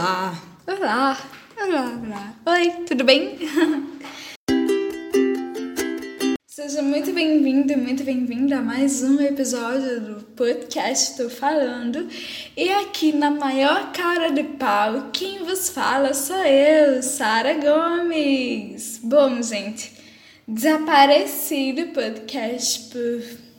Olá, 0.00 0.32
olá, 0.66 1.18
olá, 1.60 2.00
olá. 2.06 2.34
Oi, 2.54 2.70
tudo 2.86 3.04
bem? 3.04 3.36
Seja 6.48 6.80
muito 6.80 7.12
bem-vindo, 7.12 7.76
muito 7.76 8.02
bem-vinda 8.02 8.56
a 8.56 8.62
mais 8.62 9.02
um 9.02 9.20
episódio 9.20 10.00
do 10.00 10.24
podcast 10.28 11.18
Tô 11.18 11.28
Falando. 11.28 12.08
E 12.56 12.70
aqui 12.70 13.12
na 13.12 13.30
maior 13.30 13.92
cara 13.92 14.30
de 14.30 14.42
pau, 14.42 15.10
quem 15.12 15.44
vos 15.44 15.68
fala 15.68 16.14
sou 16.14 16.46
eu, 16.46 17.02
Sara 17.02 17.58
Gomes. 17.60 18.98
Bom, 19.04 19.42
gente, 19.42 19.92
desapareci 20.48 21.74
do 21.74 21.88
podcast 21.88 22.88
por 22.88 23.49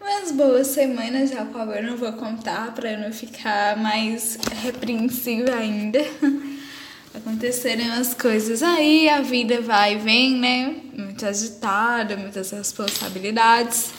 umas 0.00 0.32
boas 0.32 0.68
semanas, 0.68 1.30
a 1.36 1.44
qual 1.44 1.70
eu 1.72 1.82
não 1.82 1.96
vou 1.96 2.12
contar 2.14 2.74
para 2.74 2.96
não 2.96 3.12
ficar 3.12 3.76
mais 3.76 4.38
repreensível 4.62 5.54
ainda. 5.54 6.00
Acontecerem 7.14 7.90
as 7.90 8.14
coisas 8.14 8.62
aí, 8.62 9.08
a 9.08 9.20
vida 9.20 9.60
vai 9.60 9.94
e 9.94 9.98
vem, 9.98 10.36
né? 10.36 10.76
Muito 10.96 11.26
agitada, 11.26 12.16
muitas 12.16 12.50
responsabilidades. 12.50 13.90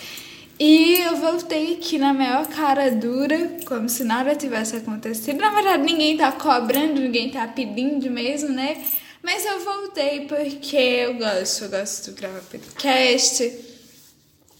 E 0.57 0.99
eu 1.01 1.17
voltei 1.17 1.73
aqui 1.73 1.97
na 1.97 2.13
maior 2.13 2.47
cara 2.47 2.89
dura, 2.89 3.57
como 3.65 3.89
se 3.89 4.03
nada 4.03 4.35
tivesse 4.35 4.77
acontecido. 4.77 5.39
Na 5.39 5.49
verdade, 5.49 5.83
ninguém 5.83 6.15
tá 6.17 6.31
cobrando, 6.31 7.01
ninguém 7.01 7.29
tá 7.29 7.47
pedindo 7.47 8.09
mesmo, 8.09 8.49
né? 8.49 8.81
Mas 9.21 9.45
eu 9.45 9.59
voltei 9.59 10.25
porque 10.27 10.77
eu 10.77 11.15
gosto, 11.15 11.65
eu 11.65 11.69
gosto 11.69 12.11
de 12.11 12.17
gravar 12.19 12.41
podcast 12.41 13.70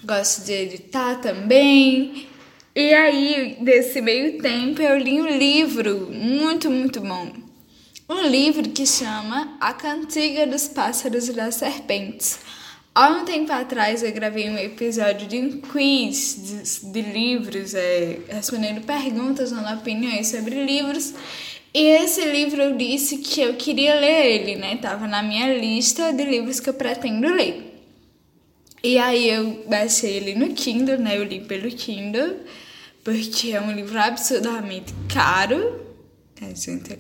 gosto 0.04 0.46
de 0.46 0.54
editar 0.54 1.16
também. 1.16 2.28
E 2.76 2.94
aí, 2.94 3.58
nesse 3.60 4.02
meio 4.02 4.42
tempo, 4.42 4.82
eu 4.82 4.98
li 4.98 5.22
um 5.22 5.38
livro 5.38 6.10
muito, 6.12 6.70
muito 6.70 7.02
bom. 7.02 7.32
Um 8.10 8.28
livro 8.28 8.70
que 8.70 8.86
chama 8.86 9.58
A 9.60 9.74
Cantiga 9.74 10.48
dos 10.48 10.68
Pássaros 10.68 11.30
e 11.30 11.34
das 11.34 11.56
Serpentes. 11.56 12.40
Há 12.94 13.10
um 13.10 13.24
tempo 13.24 13.52
atrás 13.54 14.04
eu 14.04 14.12
gravei 14.12 14.50
um 14.50 14.58
episódio 14.58 15.26
de 15.26 15.38
um 15.38 15.62
quiz 15.62 16.82
de, 16.84 16.92
de 16.92 17.02
livros, 17.02 17.74
é, 17.74 18.20
respondendo 18.28 18.82
perguntas, 18.86 19.52
dando 19.52 19.74
opiniões 19.80 20.28
sobre 20.28 20.66
livros. 20.66 21.14
E 21.74 21.80
esse 21.80 22.26
livro 22.26 22.62
eu 22.62 22.76
disse 22.76 23.20
que 23.20 23.40
eu 23.40 23.54
queria 23.54 23.96
ler 23.96 24.26
ele, 24.26 24.56
né? 24.58 24.76
Tava 24.76 25.08
na 25.08 25.24
minha 25.24 25.58
lista 25.58 26.12
de 26.12 26.26
livros 26.26 26.60
que 26.60 26.70
eu 26.70 26.74
pretendo 26.74 27.34
ler. 27.34 27.71
E 28.84 28.98
aí 28.98 29.30
eu 29.30 29.64
baixei 29.68 30.18
ele 30.18 30.36
no 30.36 30.54
Kindle, 30.54 30.98
né? 30.98 31.18
Eu 31.18 31.24
li 31.24 31.40
pelo 31.42 31.70
Kindle, 31.70 32.38
porque 33.04 33.52
é 33.52 33.62
um 33.62 33.72
livro 33.72 34.00
absurdamente 34.00 34.94
caro. 35.08 35.80
É, 36.42 36.56
gente, 36.56 36.92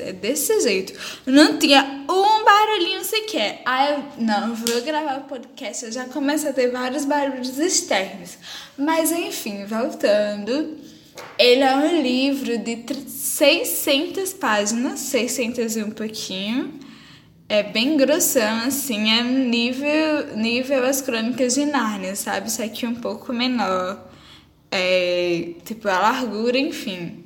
é 0.00 0.12
desse 0.12 0.60
jeito. 0.60 0.92
Não 1.24 1.56
tinha 1.56 2.04
um 2.10 2.44
barulhinho 2.44 3.04
sequer. 3.04 3.62
Aí 3.64 3.94
eu, 3.94 4.04
não, 4.18 4.56
vou 4.56 4.82
gravar 4.82 5.18
o 5.18 5.24
podcast, 5.28 5.84
eu 5.84 5.92
já 5.92 6.06
começo 6.06 6.48
a 6.48 6.52
ter 6.52 6.72
vários 6.72 7.04
barulhos 7.04 7.56
externos. 7.58 8.36
Mas 8.76 9.12
enfim, 9.12 9.64
voltando. 9.64 10.76
Ele 11.38 11.62
é 11.62 11.76
um 11.76 12.02
livro 12.02 12.58
de 12.58 12.84
600 13.08 14.32
páginas, 14.32 14.98
600 15.00 15.76
e 15.76 15.82
um 15.84 15.90
pouquinho 15.90 16.87
é 17.48 17.62
bem 17.62 17.96
grossão, 17.96 18.66
assim, 18.66 19.10
é 19.10 19.22
nível, 19.22 20.36
nível 20.36 20.84
as 20.84 21.00
crônicas 21.00 21.54
de 21.54 21.64
Nárnia, 21.64 22.14
sabe? 22.14 22.48
Isso 22.48 22.62
aqui 22.62 22.84
é 22.84 22.88
um 22.88 22.96
pouco 22.96 23.32
menor. 23.32 24.06
É, 24.70 25.54
tipo, 25.64 25.88
a 25.88 25.98
largura, 25.98 26.58
enfim. 26.58 27.24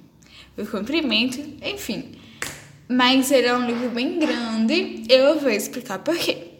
O 0.57 0.65
comprimento, 0.65 1.41
enfim. 1.61 2.13
Mas 2.89 3.33
ele 3.33 3.49
é 3.49 3.57
um 3.57 3.67
livro 3.67 3.91
bem 3.91 4.19
grande. 4.19 5.03
Eu 5.09 5.41
vou 5.41 5.51
explicar 5.51 5.99
por 5.99 6.17
quê. 6.17 6.51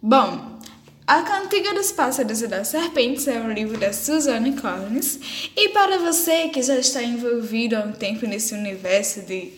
Bom, 0.00 0.60
A 1.06 1.22
Cantiga 1.22 1.74
dos 1.74 1.90
Pássaros 1.90 2.40
e 2.40 2.46
das 2.46 2.68
Serpentes 2.68 3.26
é 3.26 3.40
um 3.40 3.50
livro 3.50 3.76
da 3.76 3.92
Suzanne 3.92 4.52
Collins. 4.52 5.18
E 5.56 5.70
para 5.70 5.98
você 5.98 6.48
que 6.50 6.62
já 6.62 6.78
está 6.78 7.02
envolvido 7.02 7.74
há 7.74 7.80
um 7.80 7.90
tempo 7.90 8.26
nesse 8.26 8.54
universo 8.54 9.22
de 9.22 9.52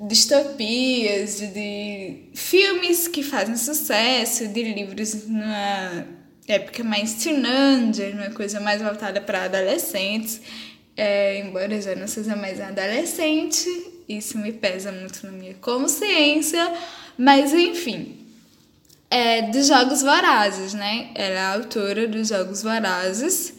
distopias, 0.00 1.40
de 1.40 2.30
filmes 2.34 3.08
que 3.08 3.22
fazem 3.22 3.56
sucesso, 3.56 4.46
de 4.48 4.62
livros 4.62 5.26
numa 5.26 6.06
época 6.46 6.84
mais 6.84 7.14
teenager, 7.14 8.14
uma 8.14 8.30
coisa 8.30 8.60
mais 8.60 8.80
voltada 8.80 9.20
para 9.20 9.44
adolescentes. 9.44 10.40
É, 10.96 11.40
embora 11.40 11.74
eu 11.74 11.82
já 11.82 11.94
não 11.94 12.08
seja 12.08 12.34
mais 12.34 12.60
adolescente, 12.60 13.68
isso 14.08 14.38
me 14.38 14.52
pesa 14.52 14.90
muito 14.90 15.24
na 15.26 15.32
minha 15.32 15.54
consciência, 15.54 16.72
mas 17.16 17.52
enfim. 17.52 18.26
É, 19.10 19.42
dos 19.42 19.68
Jogos 19.68 20.02
Vorazes, 20.02 20.74
né? 20.74 21.10
Ela 21.14 21.34
é 21.34 21.38
a 21.38 21.54
autora 21.54 22.06
dos 22.06 22.28
Jogos 22.28 22.62
Vorazes. 22.62 23.54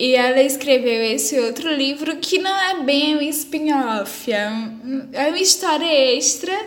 E 0.00 0.14
ela 0.14 0.40
escreveu 0.40 1.02
esse 1.02 1.38
outro 1.38 1.70
livro 1.70 2.16
que 2.16 2.38
não 2.38 2.58
é 2.58 2.82
bem 2.82 3.18
um 3.18 3.20
spin-off, 3.20 4.32
é, 4.32 4.48
um, 4.48 5.10
é 5.12 5.28
uma 5.28 5.38
história 5.38 6.16
extra 6.16 6.58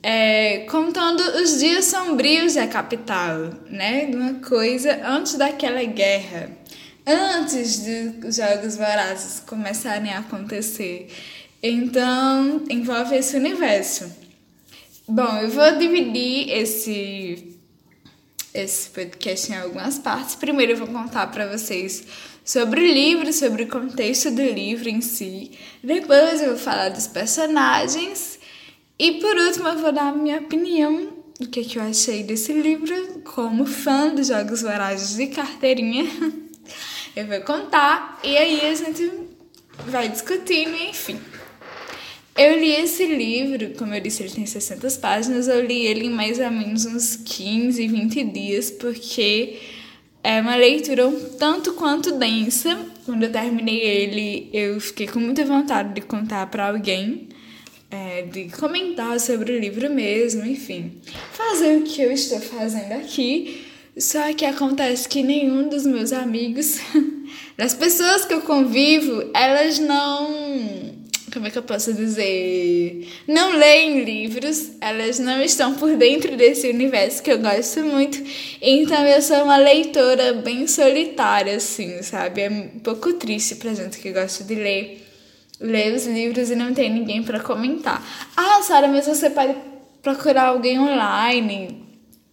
é, 0.00 0.58
contando 0.70 1.20
os 1.42 1.58
dias 1.58 1.86
sombrios 1.86 2.54
da 2.54 2.68
capital, 2.68 3.54
né? 3.68 4.08
Uma 4.14 4.34
coisa 4.34 5.04
antes 5.04 5.34
daquela 5.34 5.82
guerra, 5.82 6.48
antes 7.04 7.80
dos 8.20 8.36
Jogos 8.36 8.76
Vorazes 8.76 9.40
começarem 9.40 10.12
a 10.12 10.20
acontecer. 10.20 11.08
Então, 11.60 12.62
envolve 12.70 13.16
esse 13.16 13.36
universo. 13.36 14.08
Bom, 15.08 15.38
eu 15.38 15.50
vou 15.50 15.76
dividir 15.76 16.48
esse, 16.50 17.58
esse 18.54 18.90
podcast 18.90 19.50
em 19.50 19.56
algumas 19.56 19.98
partes. 19.98 20.36
Primeiro, 20.36 20.74
eu 20.74 20.76
vou 20.76 20.86
contar 20.86 21.26
para 21.32 21.48
vocês 21.48 22.29
sobre 22.50 22.80
o 22.80 22.92
livro, 22.92 23.32
sobre 23.32 23.62
o 23.62 23.68
contexto 23.68 24.28
do 24.28 24.42
livro 24.42 24.88
em 24.88 25.00
si. 25.00 25.52
Depois 25.84 26.42
eu 26.42 26.48
vou 26.48 26.58
falar 26.58 26.88
dos 26.88 27.06
personagens. 27.06 28.40
E 28.98 29.20
por 29.20 29.36
último 29.36 29.68
eu 29.68 29.78
vou 29.78 29.92
dar 29.92 30.08
a 30.08 30.12
minha 30.12 30.40
opinião 30.40 31.12
do 31.38 31.48
que, 31.48 31.62
que 31.62 31.78
eu 31.78 31.82
achei 31.84 32.24
desse 32.24 32.52
livro, 32.52 33.22
como 33.22 33.64
fã 33.64 34.12
dos 34.12 34.26
Jogos 34.26 34.62
Vorazes 34.62 35.16
de 35.16 35.28
carteirinha. 35.28 36.04
Eu 37.16 37.26
vou 37.26 37.40
contar 37.40 38.20
e 38.22 38.36
aí 38.36 38.60
a 38.68 38.74
gente 38.74 39.10
vai 39.86 40.08
discutindo, 40.08 40.76
enfim. 40.76 41.18
Eu 42.38 42.56
li 42.56 42.70
esse 42.70 43.04
livro, 43.04 43.74
como 43.76 43.92
eu 43.92 44.00
disse, 44.00 44.22
ele 44.22 44.30
tem 44.30 44.46
60 44.46 44.88
páginas, 45.00 45.48
eu 45.48 45.60
li 45.66 45.86
ele 45.86 46.06
em 46.06 46.10
mais 46.10 46.38
ou 46.38 46.48
menos 46.52 46.86
uns 46.86 47.16
15, 47.16 47.88
20 47.88 48.24
dias, 48.24 48.70
porque 48.70 49.58
é 50.22 50.40
uma 50.40 50.56
leitura 50.56 51.06
um 51.06 51.30
tanto 51.38 51.72
quanto 51.72 52.12
densa. 52.12 52.78
Quando 53.04 53.24
eu 53.24 53.32
terminei 53.32 53.80
ele, 53.80 54.50
eu 54.52 54.80
fiquei 54.80 55.06
com 55.06 55.18
muita 55.18 55.44
vontade 55.44 55.94
de 55.94 56.00
contar 56.02 56.46
para 56.46 56.68
alguém, 56.68 57.28
é, 57.90 58.22
de 58.22 58.48
comentar 58.50 59.18
sobre 59.18 59.52
o 59.52 59.58
livro 59.58 59.90
mesmo, 59.90 60.44
enfim. 60.44 60.92
Fazer 61.32 61.78
o 61.78 61.82
que 61.82 62.02
eu 62.02 62.12
estou 62.12 62.40
fazendo 62.40 62.92
aqui. 62.92 63.66
Só 63.96 64.32
que 64.32 64.44
acontece 64.44 65.08
que 65.08 65.22
nenhum 65.22 65.68
dos 65.68 65.84
meus 65.84 66.12
amigos, 66.12 66.78
das 67.56 67.74
pessoas 67.74 68.24
que 68.24 68.32
eu 68.32 68.42
convivo, 68.42 69.30
elas 69.34 69.78
não 69.78 70.79
como 71.32 71.46
é 71.46 71.50
que 71.50 71.58
eu 71.58 71.62
posso 71.62 71.92
dizer? 71.94 73.08
Não 73.26 73.56
leem 73.56 74.04
livros, 74.04 74.72
elas 74.80 75.18
não 75.18 75.40
estão 75.42 75.74
por 75.74 75.96
dentro 75.96 76.36
desse 76.36 76.68
universo 76.68 77.22
que 77.22 77.30
eu 77.30 77.38
gosto 77.38 77.80
muito. 77.80 78.22
Então 78.60 79.06
eu 79.06 79.22
sou 79.22 79.44
uma 79.44 79.56
leitora 79.56 80.34
bem 80.34 80.66
solitária, 80.66 81.56
assim, 81.56 82.02
sabe? 82.02 82.42
É 82.42 82.50
um 82.50 82.80
pouco 82.80 83.12
triste 83.14 83.56
pra 83.56 83.72
gente 83.74 83.98
que 83.98 84.12
gosta 84.12 84.44
de 84.44 84.54
ler, 84.54 85.06
ler 85.60 85.94
os 85.94 86.06
livros 86.06 86.50
e 86.50 86.56
não 86.56 86.74
tem 86.74 86.92
ninguém 86.92 87.22
para 87.22 87.40
comentar. 87.40 88.04
Ah, 88.36 88.62
Sara, 88.62 88.88
mas 88.88 89.06
você 89.06 89.30
pode 89.30 89.54
procurar 90.02 90.48
alguém 90.48 90.78
online. 90.78 91.84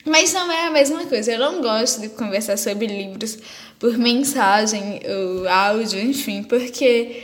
Mas 0.06 0.32
não 0.34 0.50
é 0.52 0.68
a 0.68 0.72
mesma 0.72 1.06
coisa. 1.06 1.34
Eu 1.34 1.40
não 1.40 1.62
gosto 1.62 2.00
de 2.00 2.10
conversar 2.10 2.58
sobre 2.58 2.88
livros 2.88 3.38
por 3.78 3.98
mensagem, 3.98 5.02
ou 5.06 5.48
áudio, 5.48 6.00
enfim, 6.00 6.44
porque 6.44 7.24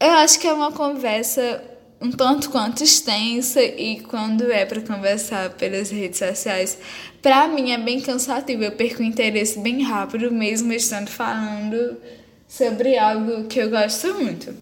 eu 0.00 0.10
acho 0.12 0.40
que 0.40 0.46
é 0.46 0.52
uma 0.52 0.72
conversa 0.72 1.62
um 2.00 2.10
tanto 2.10 2.48
quanto 2.48 2.82
extensa 2.82 3.62
e 3.62 4.00
quando 4.00 4.50
é 4.50 4.64
para 4.64 4.80
conversar 4.80 5.50
pelas 5.50 5.90
redes 5.90 6.18
sociais, 6.18 6.78
para 7.20 7.46
mim 7.46 7.72
é 7.72 7.78
bem 7.78 8.00
cansativo. 8.00 8.64
Eu 8.64 8.72
perco 8.72 9.02
o 9.02 9.04
interesse 9.04 9.58
bem 9.58 9.82
rápido, 9.82 10.32
mesmo 10.32 10.72
estando 10.72 11.08
falando 11.08 11.98
sobre 12.48 12.96
algo 12.96 13.44
que 13.44 13.58
eu 13.58 13.68
gosto 13.68 14.14
muito. 14.14 14.54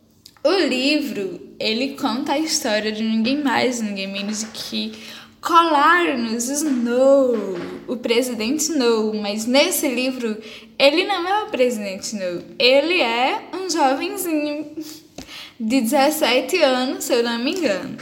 O 0.43 0.53
livro, 0.53 1.41
ele 1.61 1.95
conta 1.95 2.33
a 2.33 2.39
história 2.39 2.91
de 2.91 3.05
ninguém 3.05 3.43
mais, 3.43 3.81
ninguém 3.81 4.09
menos 4.09 4.43
que 4.43 4.93
Colarnos 5.41 6.49
Snow, 6.49 7.37
o 7.87 7.97
presidente 7.97 8.65
Snow, 8.65 9.15
mas 9.15 9.47
nesse 9.47 9.89
livro 9.89 10.37
ele 10.77 11.05
não 11.05 11.27
é 11.29 11.45
o 11.45 11.51
presidente 11.51 12.15
Snow, 12.15 12.43
ele 12.59 13.01
é 13.01 13.49
um 13.55 13.71
jovenzinho 13.71 14.75
de 15.59 15.81
17 15.81 16.63
anos, 16.63 17.05
se 17.05 17.13
eu 17.13 17.23
não 17.23 17.39
me 17.39 17.53
engano. 17.53 17.97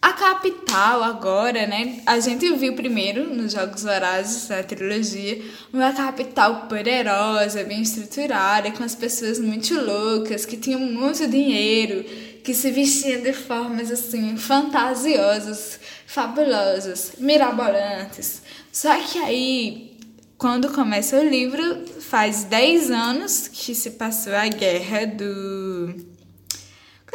A 0.00 0.12
capital 0.12 1.02
agora, 1.02 1.66
né? 1.66 2.00
A 2.06 2.20
gente 2.20 2.48
viu 2.54 2.74
primeiro 2.74 3.34
nos 3.34 3.52
Jogos 3.52 3.82
Vorazes 3.82 4.46
da 4.46 4.62
trilogia 4.62 5.42
uma 5.72 5.92
capital 5.92 6.66
poderosa, 6.68 7.64
bem 7.64 7.82
estruturada, 7.82 8.70
com 8.70 8.84
as 8.84 8.94
pessoas 8.94 9.40
muito 9.40 9.74
loucas, 9.74 10.46
que 10.46 10.56
tinham 10.56 10.80
muito 10.80 11.26
dinheiro, 11.26 12.04
que 12.44 12.54
se 12.54 12.70
vestiam 12.70 13.20
de 13.20 13.32
formas 13.32 13.90
assim 13.90 14.36
fantasiosas, 14.36 15.80
fabulosas, 16.06 17.14
mirabolantes. 17.18 18.42
Só 18.70 18.96
que 19.00 19.18
aí, 19.18 19.98
quando 20.38 20.72
começa 20.72 21.18
o 21.18 21.28
livro, 21.28 21.84
faz 22.00 22.44
10 22.44 22.90
anos 22.90 23.48
que 23.48 23.74
se 23.74 23.92
passou 23.92 24.34
a 24.34 24.46
guerra 24.46 25.06
do 25.06 26.15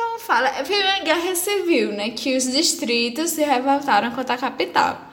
como 0.02 0.20
fala? 0.20 0.50
Foi 0.66 0.82
uma 0.82 1.00
guerra 1.00 1.36
civil, 1.36 1.92
né? 1.92 2.10
Que 2.10 2.36
os 2.36 2.52
distritos 2.52 3.32
se 3.32 3.44
revoltaram 3.44 4.12
contra 4.12 4.36
a 4.36 4.38
capital. 4.38 5.10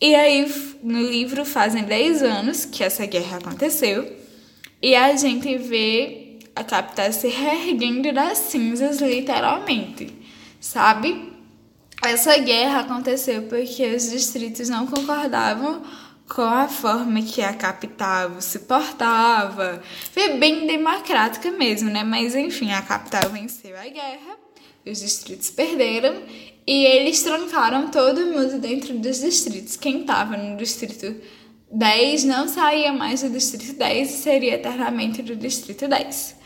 E 0.00 0.14
aí, 0.14 0.46
no 0.82 1.00
livro, 1.00 1.44
fazem 1.44 1.84
10 1.84 2.22
anos 2.22 2.64
que 2.64 2.84
essa 2.84 3.06
guerra 3.06 3.38
aconteceu. 3.38 4.16
E 4.80 4.94
a 4.94 5.16
gente 5.16 5.56
vê 5.56 6.38
a 6.54 6.62
capital 6.62 7.12
se 7.12 7.28
reerguendo 7.28 8.12
das 8.12 8.38
cinzas, 8.38 9.00
literalmente. 9.00 10.14
Sabe? 10.60 11.32
Essa 12.04 12.38
guerra 12.38 12.80
aconteceu 12.80 13.42
porque 13.44 13.86
os 13.86 14.10
distritos 14.10 14.68
não 14.68 14.86
concordavam 14.86 15.82
com 16.28 16.42
a 16.42 16.68
forma 16.68 17.22
que 17.22 17.40
a 17.40 17.54
capital 17.54 18.40
se 18.40 18.60
portava. 18.60 19.82
Foi 20.12 20.36
bem 20.36 20.66
democrática 20.66 21.50
mesmo, 21.50 21.90
né? 21.90 22.04
Mas 22.04 22.34
enfim, 22.34 22.70
a 22.70 22.82
capital 22.82 23.30
venceu 23.30 23.76
a 23.76 23.88
guerra, 23.88 24.36
os 24.86 25.00
distritos 25.00 25.50
perderam 25.50 26.22
e 26.66 26.84
eles 26.84 27.22
trancaram 27.22 27.90
todo 27.90 28.26
mundo 28.26 28.58
dentro 28.58 28.94
dos 28.98 29.20
distritos. 29.20 29.76
Quem 29.76 30.02
estava 30.02 30.36
no 30.36 30.56
distrito 30.56 31.16
10 31.72 32.24
não 32.24 32.46
saía 32.46 32.92
mais 32.92 33.22
do 33.22 33.30
distrito 33.30 33.72
10 33.78 34.10
e 34.10 34.16
seria 34.18 34.54
eternamente 34.54 35.22
do 35.22 35.34
distrito 35.34 35.88
10. 35.88 36.36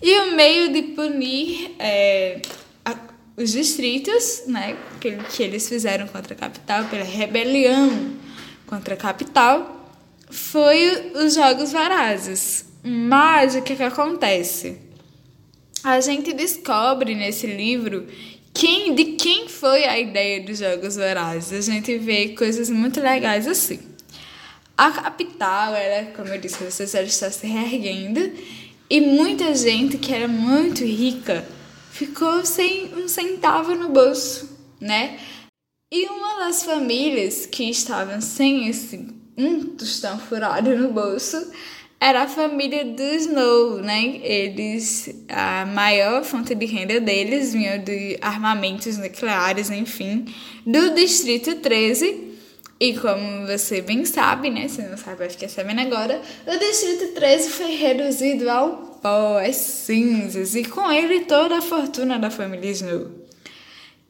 E 0.00 0.20
o 0.20 0.36
meio 0.36 0.72
de 0.72 0.82
punir 0.94 1.74
é, 1.78 2.40
a, 2.84 2.96
os 3.36 3.52
distritos, 3.52 4.44
né, 4.46 4.76
que, 5.00 5.16
que 5.16 5.42
eles 5.42 5.68
fizeram 5.68 6.06
contra 6.08 6.34
a 6.34 6.36
capital 6.36 6.84
pela 6.86 7.04
rebelião 7.04 8.20
contra 8.72 8.94
a 8.94 8.96
capital 8.96 9.86
foi 10.30 11.12
os 11.14 11.34
Jogos 11.34 11.72
Varazes. 11.72 12.64
Mas 12.82 13.54
o 13.54 13.60
que, 13.60 13.76
que 13.76 13.82
acontece? 13.82 14.78
A 15.84 16.00
gente 16.00 16.32
descobre 16.32 17.14
nesse 17.14 17.46
livro 17.46 18.06
quem, 18.54 18.94
de 18.94 19.04
quem 19.16 19.46
foi 19.46 19.84
a 19.84 20.00
ideia 20.00 20.42
dos 20.42 20.58
Jogos 20.58 20.96
Vorazes. 20.96 21.68
A 21.68 21.72
gente 21.72 21.98
vê 21.98 22.28
coisas 22.28 22.70
muito 22.70 22.98
legais 22.98 23.46
assim. 23.46 23.78
A 24.78 24.90
capital, 24.90 25.74
ela, 25.74 26.10
como 26.12 26.28
eu 26.30 26.40
disse, 26.40 26.64
vocês 26.64 26.94
ela 26.94 27.04
está 27.04 27.30
se 27.30 27.46
reerguendo 27.46 28.32
e 28.88 29.02
muita 29.02 29.54
gente 29.54 29.98
que 29.98 30.14
era 30.14 30.26
muito 30.26 30.82
rica 30.82 31.46
ficou 31.90 32.42
sem 32.46 32.94
um 32.94 33.06
centavo 33.06 33.74
no 33.74 33.90
bolso, 33.90 34.48
né? 34.80 35.18
E 35.94 36.06
uma 36.06 36.46
das 36.46 36.62
famílias 36.62 37.44
que 37.44 37.68
estavam 37.68 38.18
sem 38.22 38.66
esse 38.66 39.08
um 39.36 39.76
tostão 39.76 40.18
furado 40.18 40.74
no 40.74 40.90
bolso 40.90 41.52
era 42.00 42.22
a 42.22 42.26
família 42.26 42.82
do 42.82 43.02
Snow, 43.02 43.76
né? 43.76 44.18
Eles, 44.22 45.14
a 45.28 45.66
maior 45.66 46.24
fonte 46.24 46.54
de 46.54 46.64
renda 46.64 46.98
deles 46.98 47.52
vinha 47.52 47.78
de 47.78 48.18
armamentos 48.22 48.96
nucleares, 48.96 49.68
enfim, 49.68 50.24
do 50.64 50.94
Distrito 50.94 51.56
13. 51.56 52.38
E 52.80 52.96
como 52.96 53.46
você 53.46 53.82
bem 53.82 54.06
sabe, 54.06 54.48
né? 54.48 54.68
Se 54.68 54.80
não 54.80 54.96
sabe, 54.96 55.26
acho 55.26 55.36
que 55.36 55.44
é 55.44 55.48
sabendo 55.48 55.82
agora, 55.82 56.22
o 56.46 56.58
Distrito 56.58 57.08
13 57.08 57.50
foi 57.50 57.76
reduzido 57.76 58.48
ao 58.48 58.98
pó, 59.02 59.36
às 59.36 59.56
cinzas, 59.56 60.54
e 60.54 60.64
com 60.64 60.90
ele 60.90 61.26
toda 61.26 61.58
a 61.58 61.60
fortuna 61.60 62.18
da 62.18 62.30
família 62.30 62.70
Snow. 62.70 63.22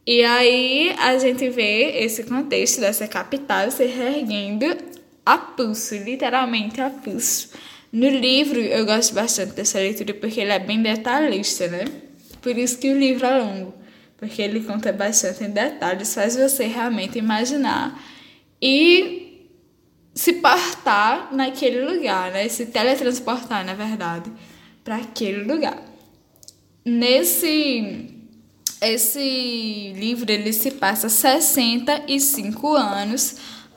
E 0.06 0.24
aí 0.24 0.94
a 0.98 1.16
gente 1.16 1.48
vê 1.48 2.02
esse 2.02 2.24
contexto 2.24 2.80
dessa 2.80 3.06
capital 3.06 3.70
se 3.70 3.84
reerguendo 3.86 4.66
a 5.24 5.38
pulso, 5.38 5.94
literalmente 5.94 6.80
a 6.80 6.90
pulso. 6.90 7.50
No 7.92 8.08
livro 8.08 8.58
eu 8.58 8.84
gosto 8.84 9.14
bastante 9.14 9.52
dessa 9.52 9.78
leitura 9.78 10.12
porque 10.14 10.40
ele 10.40 10.50
é 10.50 10.58
bem 10.58 10.82
detalhista, 10.82 11.68
né? 11.68 11.84
Por 12.40 12.58
isso 12.58 12.78
que 12.78 12.90
o 12.90 12.98
livro 12.98 13.26
é 13.26 13.38
longo, 13.38 13.74
porque 14.16 14.42
ele 14.42 14.60
conta 14.60 14.92
bastante 14.92 15.44
em 15.44 15.50
detalhes, 15.50 16.12
faz 16.12 16.34
você 16.34 16.66
realmente 16.66 17.18
imaginar 17.18 18.02
e 18.60 19.48
se 20.12 20.34
portar 20.34 21.32
naquele 21.32 21.84
lugar, 21.84 22.32
né? 22.32 22.48
Se 22.48 22.66
teletransportar, 22.66 23.64
na 23.64 23.74
verdade, 23.74 24.32
para 24.82 24.96
aquele 24.96 25.44
lugar. 25.44 25.80
Nesse 26.84 28.21
esse 28.82 29.92
livro 29.96 30.30
ele 30.30 30.52
se 30.52 30.72
passa 30.72 31.08
65 31.08 32.74
anos 32.74 33.36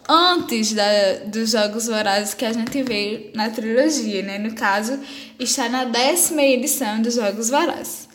antes 0.09 0.73
da, 0.73 0.83
dos 1.27 1.51
Jogos 1.51 1.85
Vorazes 1.85 2.33
que 2.33 2.43
a 2.43 2.51
gente 2.51 2.81
vê 2.81 3.29
na 3.35 3.49
trilogia, 3.49 4.23
né? 4.23 4.39
No 4.39 4.55
caso, 4.55 4.99
está 5.39 5.69
na 5.69 5.85
décima 5.85 6.41
edição 6.41 7.01
dos 7.01 7.15
Jogos 7.15 7.49
Vorazes. 7.49 8.09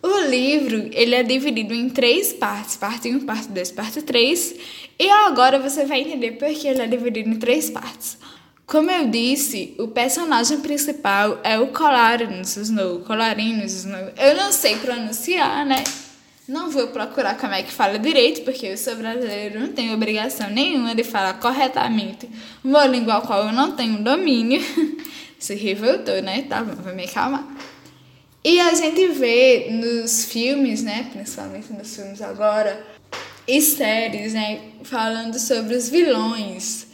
O 0.00 0.20
livro 0.28 0.88
ele 0.92 1.16
é 1.16 1.24
dividido 1.24 1.74
em 1.74 1.90
três 1.90 2.32
partes, 2.32 2.76
parte 2.76 3.08
1, 3.08 3.26
parte 3.26 3.48
2, 3.48 3.72
parte 3.72 4.00
3, 4.02 4.54
e 4.96 5.10
agora 5.10 5.58
você 5.58 5.84
vai 5.84 6.02
entender 6.02 6.32
por 6.32 6.48
que 6.54 6.68
ele 6.68 6.82
é 6.82 6.86
dividido 6.86 7.30
em 7.30 7.36
três 7.36 7.68
partes. 7.68 8.16
Como 8.64 8.90
eu 8.90 9.08
disse, 9.08 9.74
o 9.78 9.88
personagem 9.88 10.60
principal 10.60 11.40
é 11.42 11.58
o 11.58 11.68
Colarinus 11.68 12.56
Snow, 12.56 13.00
Colarinus 13.00 13.72
Snow. 13.72 14.12
Eu 14.16 14.36
não 14.36 14.52
sei 14.52 14.76
pronunciar, 14.76 15.66
né? 15.66 15.82
Não 16.48 16.70
vou 16.70 16.88
procurar 16.88 17.36
como 17.36 17.52
é 17.52 17.62
que 17.62 17.70
fala 17.70 17.98
direito, 17.98 18.40
porque 18.40 18.68
eu 18.68 18.76
sou 18.78 18.96
brasileiro, 18.96 19.60
não 19.60 19.68
tenho 19.68 19.92
obrigação 19.92 20.48
nenhuma 20.48 20.94
de 20.94 21.04
falar 21.04 21.34
corretamente 21.34 22.26
uma 22.64 22.86
língua 22.86 23.14
ao 23.14 23.22
qual 23.22 23.48
eu 23.48 23.52
não 23.52 23.72
tenho 23.72 24.02
domínio. 24.02 24.58
Se 25.38 25.54
revoltou, 25.54 26.22
né? 26.22 26.46
Tá 26.48 26.64
bom, 26.64 26.74
vou 26.82 26.94
me 26.94 27.04
acalmar. 27.04 27.46
E 28.42 28.58
a 28.60 28.72
gente 28.72 29.08
vê 29.08 29.68
nos 29.70 30.24
filmes, 30.24 30.82
né? 30.82 31.10
Principalmente 31.12 31.70
nos 31.70 31.94
filmes 31.94 32.22
agora, 32.22 32.82
e 33.46 33.60
séries, 33.60 34.32
né? 34.32 34.58
Falando 34.84 35.38
sobre 35.38 35.76
os 35.76 35.90
vilões. 35.90 36.86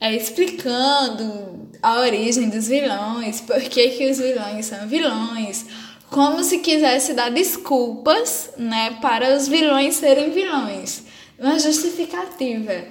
É, 0.00 0.14
explicando 0.14 1.68
a 1.82 2.00
origem 2.00 2.48
dos 2.48 2.68
vilões, 2.68 3.42
por 3.42 3.60
que, 3.60 3.88
que 3.90 4.10
os 4.10 4.18
vilões 4.18 4.64
são 4.64 4.88
vilões 4.88 5.66
como 6.14 6.44
se 6.44 6.58
quisesse 6.58 7.12
dar 7.12 7.28
desculpas, 7.28 8.50
né, 8.56 8.98
para 9.02 9.36
os 9.36 9.48
vilões 9.48 9.96
serem 9.96 10.30
vilões, 10.30 11.02
uma 11.36 11.58
justificativa. 11.58 12.84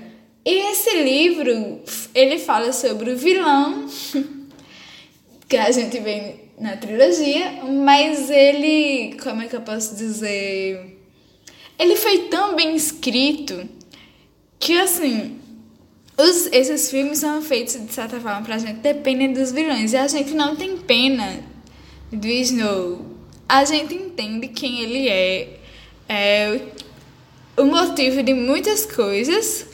E 0.46 0.72
esse 0.72 1.02
livro, 1.02 1.80
ele 2.14 2.38
fala 2.38 2.74
sobre 2.74 3.12
o 3.12 3.18
vilão 3.18 3.88
que 5.48 5.56
a 5.56 5.72
gente 5.72 6.02
vê 6.02 6.36
na 6.60 6.76
trilogia, 6.76 7.64
mas 7.64 8.30
ele, 8.30 9.16
como 9.24 9.42
é 9.42 9.48
que 9.48 9.56
eu 9.56 9.62
posso 9.62 9.96
dizer, 9.96 11.00
ele 11.80 11.96
foi 11.96 12.28
tão 12.28 12.58
bem 12.58 12.76
escrito 12.76 13.70
que 14.60 14.78
assim, 14.78 15.40
os, 16.18 16.48
esses 16.48 16.92
filmes 16.92 17.20
são 17.20 17.42
feitos 17.42 17.76
de 17.76 17.94
certa 17.94 18.20
forma 18.20 18.42
pra 18.42 18.58
gente 18.58 18.82
ter 18.82 18.96
pena 18.96 19.34
dos 19.34 19.54
vilões. 19.54 19.94
E 19.94 19.98
a 19.98 20.10
gente 20.10 20.34
não 20.34 20.58
tem 20.58 20.76
pena 20.76 21.40
do 22.12 22.28
Snow, 22.28 23.13
a 23.54 23.66
gente 23.66 23.94
entende 23.94 24.48
quem 24.48 24.82
ele 24.82 25.08
é, 25.08 25.60
é 26.10 26.60
o 27.56 27.66
motivo 27.66 28.24
de 28.24 28.34
muitas 28.34 28.84
coisas, 28.84 29.68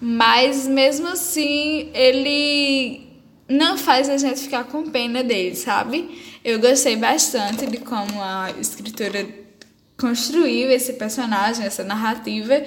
mas 0.00 0.68
mesmo 0.68 1.08
assim 1.08 1.90
ele 1.92 3.08
não 3.48 3.76
faz 3.76 4.08
a 4.08 4.16
gente 4.18 4.38
ficar 4.38 4.62
com 4.62 4.88
pena 4.88 5.24
dele, 5.24 5.56
sabe? 5.56 6.22
Eu 6.44 6.60
gostei 6.60 6.94
bastante 6.94 7.66
de 7.66 7.78
como 7.78 8.22
a 8.22 8.52
escritora 8.60 9.26
construiu 9.98 10.70
esse 10.70 10.92
personagem, 10.92 11.66
essa 11.66 11.82
narrativa, 11.82 12.62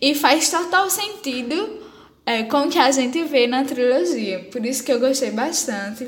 e 0.00 0.14
faz 0.14 0.48
total 0.48 0.88
sentido 0.88 1.80
é, 2.24 2.44
com 2.44 2.68
o 2.68 2.68
que 2.68 2.78
a 2.78 2.92
gente 2.92 3.20
vê 3.24 3.48
na 3.48 3.64
trilogia. 3.64 4.38
Por 4.52 4.64
isso 4.64 4.84
que 4.84 4.92
eu 4.92 5.00
gostei 5.00 5.32
bastante. 5.32 6.06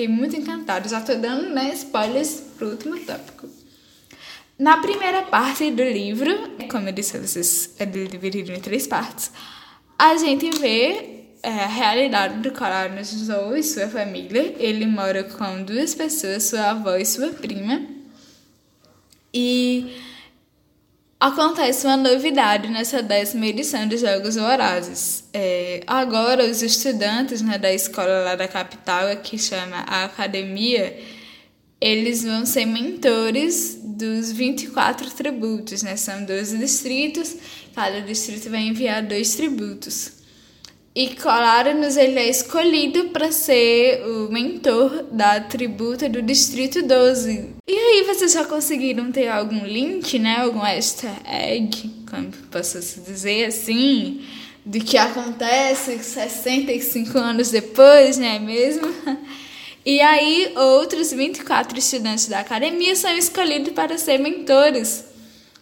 Fiquei 0.00 0.08
muito 0.08 0.34
encantada. 0.34 0.88
Já 0.88 1.02
tô 1.02 1.14
dando 1.16 1.50
né, 1.50 1.74
spoilers 1.74 2.42
pro 2.56 2.70
último 2.70 2.98
tópico. 3.00 3.46
Na 4.58 4.78
primeira 4.78 5.24
parte 5.24 5.70
do 5.70 5.82
livro, 5.82 6.56
como 6.70 6.88
eu 6.88 6.92
disse 6.92 7.18
vocês, 7.18 7.74
é 7.78 7.84
dividido 7.84 8.50
em 8.50 8.60
três 8.60 8.86
partes, 8.86 9.30
a 9.98 10.16
gente 10.16 10.58
vê 10.58 11.26
é, 11.42 11.50
a 11.50 11.66
realidade 11.66 12.38
do 12.38 12.50
Colorado 12.50 13.04
Zou 13.04 13.54
e 13.54 13.62
sua 13.62 13.88
família. 13.88 14.54
Ele 14.58 14.86
mora 14.86 15.22
com 15.22 15.62
duas 15.64 15.94
pessoas, 15.94 16.44
sua 16.44 16.70
avó 16.70 16.96
e 16.96 17.04
sua 17.04 17.28
prima. 17.34 17.82
E 19.34 19.94
Acontece 21.20 21.86
uma 21.86 21.98
novidade 21.98 22.66
nessa 22.68 23.02
décima 23.02 23.46
edição 23.46 23.86
dos 23.86 24.00
Jogos 24.00 24.36
Vorazes. 24.36 25.24
É, 25.34 25.82
agora, 25.86 26.46
os 26.46 26.62
estudantes 26.62 27.42
né, 27.42 27.58
da 27.58 27.70
escola 27.70 28.24
lá 28.24 28.34
da 28.36 28.48
capital, 28.48 29.14
que 29.18 29.36
chama 29.36 29.84
a 29.86 30.06
Academia, 30.06 30.98
eles 31.78 32.24
vão 32.24 32.46
ser 32.46 32.64
mentores 32.64 33.78
dos 33.84 34.32
24 34.32 35.10
tributos, 35.10 35.82
né? 35.82 35.94
São 35.94 36.24
12 36.24 36.56
distritos, 36.56 37.36
cada 37.74 38.00
distrito 38.00 38.48
vai 38.48 38.62
enviar 38.62 39.02
dois 39.02 39.34
tributos. 39.34 40.12
E 40.94 41.14
Colarinus 41.16 41.98
ele 41.98 42.18
é 42.18 42.30
escolhido 42.30 43.10
para 43.10 43.30
ser 43.30 44.02
o 44.06 44.32
mentor 44.32 45.04
da 45.12 45.38
tributa 45.38 46.08
do 46.08 46.22
Distrito 46.22 46.82
12. 46.82 47.59
E 47.72 47.72
aí 47.72 48.02
vocês 48.02 48.32
já 48.32 48.44
conseguiram 48.44 49.12
ter 49.12 49.28
algum 49.28 49.64
link, 49.64 50.18
né? 50.18 50.40
Algum 50.40 50.66
easter 50.66 51.12
egg, 51.24 51.88
como 52.10 52.32
posso 52.50 52.80
dizer 53.02 53.44
assim, 53.44 54.26
do 54.66 54.80
que 54.80 54.98
acontece 54.98 55.96
65 56.02 57.16
anos 57.16 57.52
depois, 57.52 58.18
não 58.18 58.26
é 58.26 58.40
mesmo? 58.40 58.92
E 59.86 60.00
aí 60.00 60.52
outros 60.56 61.12
24 61.12 61.78
estudantes 61.78 62.26
da 62.26 62.40
academia 62.40 62.94
são 62.96 63.16
escolhidos 63.16 63.72
para 63.72 63.96
ser 63.96 64.18
mentores 64.18 65.04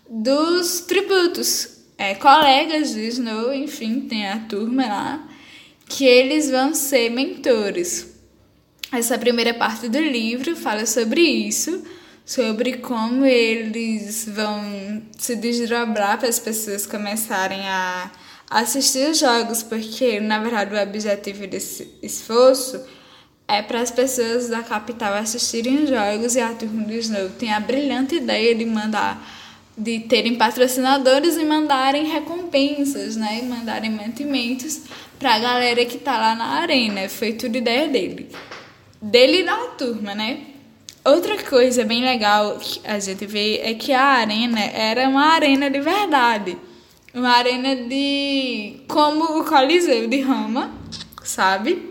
dos 0.08 0.80
tributos 0.80 1.82
é, 1.98 2.14
colegas 2.14 2.94
de 2.94 3.06
Snow, 3.06 3.52
enfim, 3.52 4.00
tem 4.00 4.26
a 4.26 4.38
turma 4.40 4.86
lá, 4.86 5.28
que 5.86 6.04
eles 6.04 6.50
vão 6.50 6.74
ser 6.74 7.10
mentores. 7.10 8.14
Essa 8.90 9.18
primeira 9.18 9.52
parte 9.52 9.88
do 9.88 10.00
livro 10.00 10.56
fala 10.56 10.86
sobre 10.86 11.20
isso, 11.20 11.84
sobre 12.28 12.74
como 12.74 13.24
eles 13.24 14.28
vão 14.28 15.02
se 15.16 15.34
desdobrar 15.34 16.18
para 16.18 16.28
as 16.28 16.38
pessoas 16.38 16.86
começarem 16.86 17.66
a 17.66 18.10
assistir 18.50 19.08
os 19.08 19.18
jogos, 19.18 19.62
porque 19.62 20.20
na 20.20 20.38
verdade 20.38 20.74
o 20.74 20.78
objetivo 20.78 21.46
desse 21.46 21.90
esforço 22.02 22.84
é 23.48 23.62
para 23.62 23.80
as 23.80 23.90
pessoas 23.90 24.50
da 24.50 24.62
capital 24.62 25.14
assistirem 25.14 25.84
os 25.84 25.88
jogos 25.88 26.36
e 26.36 26.40
a 26.40 26.52
turma 26.52 26.84
do 26.84 26.92
Snow 26.92 27.30
tem 27.30 27.50
a 27.50 27.60
brilhante 27.60 28.16
ideia 28.16 28.54
de 28.54 28.66
mandar 28.66 29.26
de 29.74 30.00
terem 30.00 30.34
patrocinadores 30.34 31.34
e 31.38 31.44
mandarem 31.46 32.04
recompensas, 32.08 33.16
né? 33.16 33.38
E 33.40 33.46
mandarem 33.46 33.90
mantimentos 33.90 34.82
para 35.18 35.36
a 35.36 35.38
galera 35.38 35.84
que 35.86 35.96
tá 35.96 36.18
lá 36.18 36.34
na 36.34 36.60
arena. 36.60 37.08
Foi 37.08 37.32
tudo 37.32 37.56
ideia 37.56 37.88
dele. 37.88 38.28
Dele 39.00 39.42
e 39.42 39.44
da 39.44 39.56
turma, 39.78 40.14
né? 40.16 40.57
Outra 41.04 41.42
coisa 41.42 41.84
bem 41.84 42.02
legal 42.02 42.58
que 42.58 42.80
a 42.84 42.98
gente 42.98 43.24
vê 43.24 43.60
é 43.62 43.74
que 43.74 43.92
a 43.92 44.02
arena 44.02 44.60
era 44.60 45.08
uma 45.08 45.26
arena 45.26 45.70
de 45.70 45.80
verdade. 45.80 46.58
Uma 47.14 47.30
arena 47.30 47.74
de. 47.74 48.80
como 48.86 49.38
o 49.38 49.44
Coliseu 49.44 50.06
de 50.08 50.20
Roma, 50.20 50.70
sabe? 51.22 51.90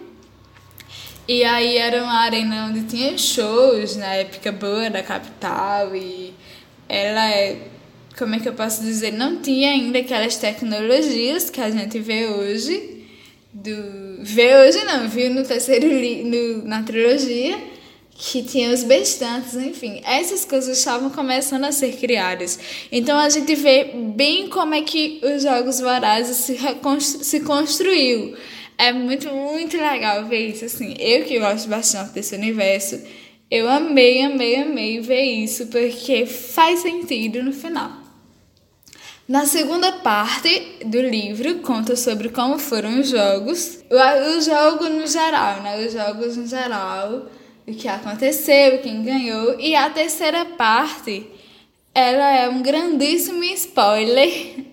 E 1.27 1.43
aí 1.43 1.77
era 1.77 2.03
uma 2.03 2.19
arena 2.21 2.67
onde 2.69 2.83
tinha 2.83 3.17
shows 3.17 3.97
na 3.97 4.13
época 4.13 4.51
boa 4.51 4.89
da 4.89 5.03
capital 5.03 5.93
e 5.95 6.33
ela 6.87 7.29
é 7.29 7.57
como 8.17 8.33
é 8.33 8.39
que 8.39 8.49
eu 8.49 8.53
posso 8.53 8.81
dizer, 8.81 9.13
não 9.13 9.41
tinha 9.41 9.71
ainda 9.71 9.99
aquelas 9.99 10.37
tecnologias 10.37 11.49
que 11.49 11.61
a 11.61 11.69
gente 11.69 11.99
vê 11.99 12.25
hoje, 12.27 13.05
do 13.53 13.75
vê 14.21 14.55
hoje 14.55 14.83
não, 14.85 15.07
viu 15.07 15.29
no 15.33 15.43
terceiro 15.43 15.87
no, 16.25 16.65
na 16.65 16.81
trilogia, 16.81 17.57
que 18.17 18.41
tinha 18.41 18.73
os 18.73 18.83
bestantes, 18.83 19.53
enfim, 19.53 20.01
essas 20.03 20.43
coisas 20.43 20.79
estavam 20.79 21.11
começando 21.11 21.65
a 21.65 21.71
ser 21.71 21.97
criadas. 21.97 22.59
Então 22.91 23.15
a 23.15 23.29
gente 23.29 23.53
vê 23.53 23.91
bem 24.15 24.49
como 24.49 24.73
é 24.73 24.81
que 24.81 25.21
os 25.23 25.43
jogos 25.43 25.79
vorazes 25.79 26.37
se, 26.37 26.57
se 27.21 27.39
construiu. 27.41 28.35
É 28.75 28.91
muito, 28.91 29.29
muito 29.29 29.77
legal 29.77 30.25
ver 30.25 30.49
isso, 30.49 30.65
assim. 30.65 30.95
Eu 30.99 31.25
que 31.25 31.39
gosto 31.39 31.69
bastante 31.69 32.13
desse 32.13 32.35
universo, 32.35 32.99
eu 33.51 33.69
amei, 33.69 34.23
amei, 34.23 34.55
amei 34.55 34.99
ver 34.99 35.23
isso, 35.23 35.67
porque 35.67 36.25
faz 36.25 36.79
sentido 36.79 37.43
no 37.43 37.53
final. 37.53 37.91
Na 39.27 39.45
segunda 39.45 39.91
parte 39.91 40.79
do 40.85 41.01
livro, 41.01 41.59
conta 41.59 41.95
sobre 41.95 42.29
como 42.29 42.57
foram 42.57 42.99
os 42.99 43.09
jogos, 43.09 43.79
o, 43.91 44.37
o 44.37 44.41
jogo 44.41 44.89
no 44.89 45.05
geral, 45.05 45.61
né? 45.61 45.85
Os 45.85 45.93
jogos 45.93 46.37
no 46.37 46.47
geral, 46.47 47.27
o 47.67 47.73
que 47.73 47.87
aconteceu, 47.87 48.79
quem 48.79 49.03
ganhou. 49.03 49.59
E 49.59 49.75
a 49.75 49.89
terceira 49.89 50.45
parte, 50.45 51.27
ela 51.93 52.31
é 52.31 52.49
um 52.49 52.61
grandíssimo 52.61 53.43
spoiler. 53.43 54.65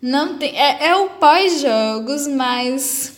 Não 0.00 0.36
tem, 0.36 0.54
é, 0.54 0.88
é 0.88 0.96
o 0.96 1.10
pós-jogos, 1.10 2.26
mas 2.28 3.14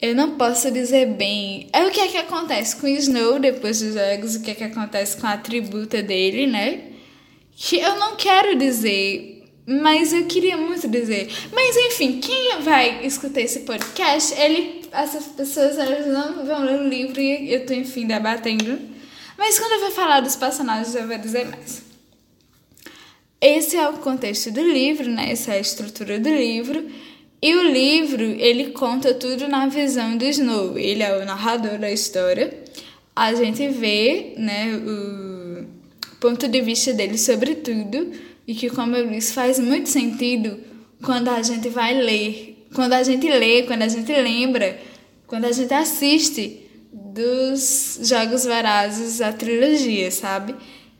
eu 0.00 0.14
não 0.14 0.36
posso 0.36 0.70
dizer 0.70 1.06
bem. 1.06 1.68
É 1.72 1.84
o 1.84 1.90
que 1.90 2.00
é 2.00 2.06
que 2.06 2.16
acontece 2.16 2.76
com 2.76 2.86
o 2.86 2.90
Snow 2.90 3.40
depois 3.40 3.80
dos 3.80 3.94
jogos, 3.94 4.36
o 4.36 4.42
que 4.42 4.52
é 4.52 4.54
que 4.54 4.64
acontece 4.64 5.16
com 5.16 5.26
a 5.26 5.36
tributa 5.36 6.00
dele, 6.00 6.46
né? 6.46 6.92
Que 7.56 7.80
eu 7.80 7.96
não 7.96 8.14
quero 8.14 8.56
dizer 8.56 9.34
mas 9.66 10.12
eu 10.12 10.26
queria 10.26 10.56
muito 10.56 10.86
dizer. 10.86 11.28
Mas 11.52 11.76
enfim, 11.76 12.20
quem 12.20 12.60
vai 12.60 13.04
escutar 13.06 13.40
esse 13.40 13.60
podcast, 13.60 14.38
ele, 14.38 14.83
essas 14.94 15.26
pessoas 15.26 15.78
elas 15.78 16.06
não 16.06 16.44
vão 16.44 16.64
ler 16.64 16.80
o 16.80 16.88
livro 16.88 17.20
e 17.20 17.52
eu 17.52 17.66
tô 17.66 17.74
enfim 17.74 18.06
debatendo. 18.06 18.78
Mas 19.36 19.58
quando 19.58 19.72
eu 19.72 19.80
for 19.80 19.90
falar 19.90 20.20
dos 20.20 20.36
personagens, 20.36 20.94
eu 20.94 21.06
vou 21.06 21.18
dizer 21.18 21.46
mais. 21.46 21.82
Esse 23.40 23.76
é 23.76 23.88
o 23.88 23.94
contexto 23.94 24.50
do 24.50 24.62
livro, 24.62 25.10
né? 25.10 25.32
Essa 25.32 25.52
é 25.52 25.58
a 25.58 25.60
estrutura 25.60 26.18
do 26.18 26.30
livro. 26.30 26.88
E 27.42 27.54
o 27.54 27.62
livro, 27.62 28.22
ele 28.22 28.70
conta 28.70 29.12
tudo 29.12 29.46
na 29.48 29.66
visão 29.66 30.16
do 30.16 30.24
Snow. 30.24 30.78
Ele 30.78 31.02
é 31.02 31.18
o 31.18 31.26
narrador 31.26 31.78
da 31.78 31.90
história. 31.90 32.56
A 33.14 33.34
gente 33.34 33.68
vê, 33.68 34.34
né, 34.38 34.74
o 34.76 35.66
ponto 36.18 36.48
de 36.48 36.62
vista 36.62 36.94
dele 36.94 37.18
sobre 37.18 37.56
tudo 37.56 38.12
e 38.46 38.54
que, 38.54 38.70
como 38.70 38.96
eu 38.96 39.06
disse, 39.08 39.34
faz 39.34 39.58
muito 39.58 39.90
sentido 39.90 40.58
quando 41.02 41.28
a 41.28 41.42
gente 41.42 41.68
vai 41.68 41.92
ler, 41.92 42.53
quando 42.74 42.92
a 42.92 43.02
gente 43.02 43.26
lê, 43.28 43.62
quando 43.62 43.82
a 43.82 43.88
gente 43.88 44.12
lembra, 44.12 44.78
quando 45.26 45.46
a 45.46 45.52
gente 45.52 45.72
assiste 45.72 46.60
dos 46.92 48.00
Jogos 48.02 48.44
Vorazes, 48.44 49.20
a 49.20 49.32
trilogia, 49.32 50.10
sabe? 50.10 50.54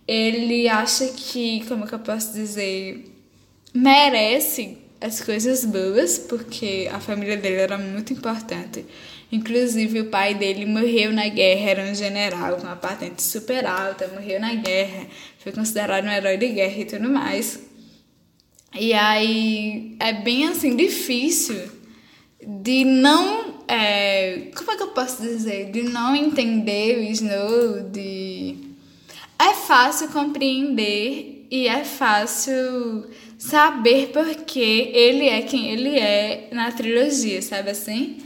Ele 0.07 0.69
acha 0.69 1.07
que, 1.09 1.65
como 1.67 1.87
que 1.87 1.95
eu 1.95 1.99
posso 1.99 2.33
dizer, 2.33 3.05
merece 3.75 4.79
as 5.01 5.21
coisas 5.21 5.65
boas, 5.65 6.19
porque 6.19 6.89
a 6.93 7.01
família 7.01 7.37
dele 7.37 7.57
era 7.57 7.77
muito 7.77 8.13
importante. 8.13 8.87
Inclusive, 9.33 10.01
o 10.01 10.05
pai 10.07 10.35
dele 10.35 10.65
morreu 10.65 11.13
na 11.13 11.29
guerra, 11.29 11.71
era 11.71 11.91
um 11.91 11.95
general 11.95 12.57
com 12.57 12.63
uma 12.63 12.77
patente 12.77 13.23
super 13.23 13.67
alta, 13.67 14.07
morreu 14.09 14.39
na 14.39 14.55
guerra, 14.55 15.07
foi 15.39 15.51
considerado 15.53 16.05
um 16.05 16.11
herói 16.11 16.37
de 16.37 16.49
guerra 16.49 16.79
e 16.79 16.85
tudo 16.85 17.09
mais. 17.11 17.59
E 18.75 18.93
aí 18.93 19.97
é 20.01 20.13
bem 20.13 20.49
assim 20.49 20.75
difícil 20.77 21.71
de 22.47 22.85
não. 22.85 23.55
É, 23.67 24.51
como 24.55 24.71
é 24.71 24.77
que 24.77 24.83
eu 24.83 24.89
posso 24.89 25.23
dizer? 25.23 25.71
De 25.71 25.83
não 25.83 26.15
entender 26.15 26.99
o 26.99 27.03
Snow, 27.13 27.89
de. 27.91 28.57
É 29.39 29.55
fácil 29.55 30.09
compreender 30.09 31.47
e 31.51 31.67
é 31.69 31.85
fácil 31.85 33.07
saber 33.39 34.11
porque 34.13 34.61
ele 34.61 35.29
é 35.29 35.43
quem 35.43 35.71
ele 35.71 35.99
é 35.99 36.49
na 36.53 36.73
trilogia, 36.73 37.43
sabe 37.43 37.71
assim? 37.71 38.19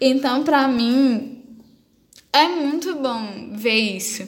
Então, 0.00 0.44
para 0.44 0.68
mim, 0.68 1.42
é 2.32 2.46
muito 2.46 2.94
bom 2.96 3.50
ver 3.52 3.96
isso. 3.96 4.26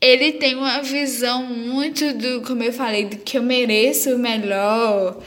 Ele 0.00 0.32
tem 0.32 0.54
uma 0.54 0.80
visão 0.82 1.44
muito 1.44 2.12
do, 2.14 2.40
como 2.42 2.62
eu 2.62 2.72
falei, 2.72 3.04
do 3.04 3.18
que 3.18 3.36
eu 3.36 3.42
mereço 3.42 4.14
o 4.14 4.18
melhor. 4.18 5.22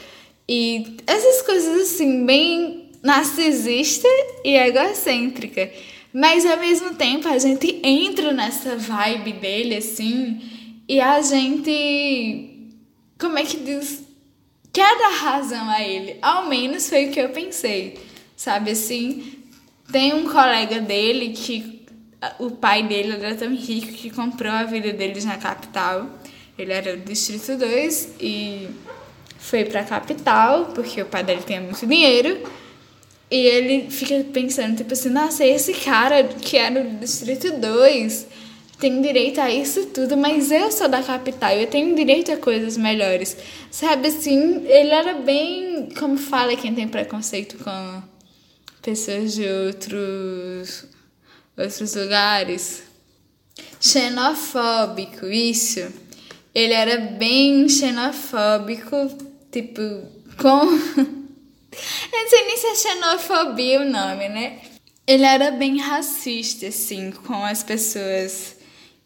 E 0.50 0.98
essas 1.06 1.42
coisas 1.44 1.82
assim, 1.82 2.25
bem 2.25 2.89
narcisista 3.03 4.08
e 4.44 4.56
egocêntrica. 4.56 5.72
Mas 6.13 6.46
ao 6.46 6.58
mesmo 6.58 6.96
tempo 6.96 7.27
a 7.27 7.38
gente 7.38 7.80
entra 7.84 8.32
nessa 8.32 8.75
vibe 8.77 9.34
dele 9.34 9.75
assim 9.75 10.42
e 10.88 11.01
a 11.01 11.22
gente 11.22 12.53
como 13.20 13.38
é 13.38 13.44
que 13.44 13.58
diz? 13.58 14.03
Quer 14.72 14.98
dar 14.98 15.10
razão 15.10 15.70
a 15.70 15.82
ele. 15.82 16.18
Ao 16.22 16.48
menos 16.48 16.89
foi 16.89 17.06
o 17.06 17.12
que 17.12 17.20
eu 17.20 17.30
pensei. 17.30 17.98
Sabe 18.36 18.72
assim? 18.72 19.39
Tem 19.92 20.13
um 20.13 20.30
colega 20.30 20.82
dele 20.82 21.30
que 21.30 21.73
o 22.39 22.51
pai 22.51 22.84
dele 22.84 23.13
era 23.13 23.36
tão 23.36 23.53
rico 23.56 23.92
que 23.94 24.10
comprou 24.10 24.51
a 24.51 24.63
vida 24.63 24.92
deles 24.94 25.25
na 25.25 25.38
capital. 25.38 26.10
Ele 26.58 26.72
era 26.72 26.96
do 26.96 27.03
Distrito 27.03 27.58
2 27.58 28.15
e 28.20 28.68
foi 29.38 29.65
pra 29.65 29.84
capital, 29.84 30.68
porque 30.75 31.01
o 31.01 31.06
pai 31.06 31.24
dele 31.24 31.42
tinha 31.46 31.62
muito 31.62 31.86
dinheiro. 31.86 32.39
E 33.30 33.38
ele 33.38 33.89
fica 33.89 34.24
pensando, 34.32 34.77
tipo 34.77 34.94
assim, 34.94 35.10
nossa, 35.10 35.46
esse 35.46 35.74
cara 35.74 36.24
que 36.24 36.56
era 36.56 36.84
do 36.84 37.00
Distrito 37.00 37.51
2 37.51 38.27
tem 38.80 39.01
direito 39.01 39.39
a 39.39 39.50
isso 39.50 39.86
tudo, 39.88 40.18
mas 40.18 40.51
eu 40.51 40.72
sou 40.72 40.89
da 40.89 41.01
capital, 41.01 41.51
eu 41.51 41.68
tenho 41.68 41.96
direito 41.96 42.32
a 42.32 42.38
coisas 42.38 42.75
melhores. 42.75 43.38
Sabe 43.72 44.10
assim, 44.10 44.68
ele 44.68 44.89
era 44.89 45.13
bem, 45.13 45.89
como 45.98 46.18
fala 46.18 46.56
quem 46.56 46.75
tem 46.75 46.88
preconceito 46.88 47.58
com 47.63 48.03
pessoas 48.82 49.34
de 49.34 49.48
outros 49.48 50.86
outros 51.57 51.95
lugares. 51.95 52.83
Xenofóbico, 53.79 55.27
isso. 55.27 55.81
Ele 56.53 56.74
era 56.74 56.98
bem 56.98 57.67
xenofóbico, 57.67 58.95
tipo, 59.51 59.81
com. 60.38 60.65
Eu 62.13 62.22
não 62.22 62.29
sei 62.29 62.45
nem 62.45 62.57
se 62.57 62.67
é 62.67 62.75
xenofobia 62.75 63.81
o 63.81 63.89
nome, 63.89 64.29
né? 64.29 64.62
Ele 65.07 65.24
era 65.24 65.51
bem 65.51 65.79
racista, 65.79 66.67
assim, 66.67 67.12
com 67.12 67.43
as 67.43 67.63
pessoas 67.63 68.55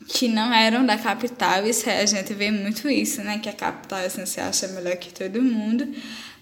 que 0.07 0.27
não 0.27 0.53
eram 0.53 0.85
da 0.85 0.97
capital. 0.97 1.65
Isso 1.65 1.89
a 1.89 2.05
gente 2.05 2.33
vê 2.33 2.49
muito 2.49 2.89
isso, 2.89 3.21
né? 3.21 3.39
Que 3.39 3.49
a 3.49 3.53
capital 3.53 3.99
assim, 3.99 4.25
se 4.25 4.39
acha 4.39 4.67
melhor 4.69 4.95
que 4.95 5.13
todo 5.13 5.41
mundo. 5.41 5.87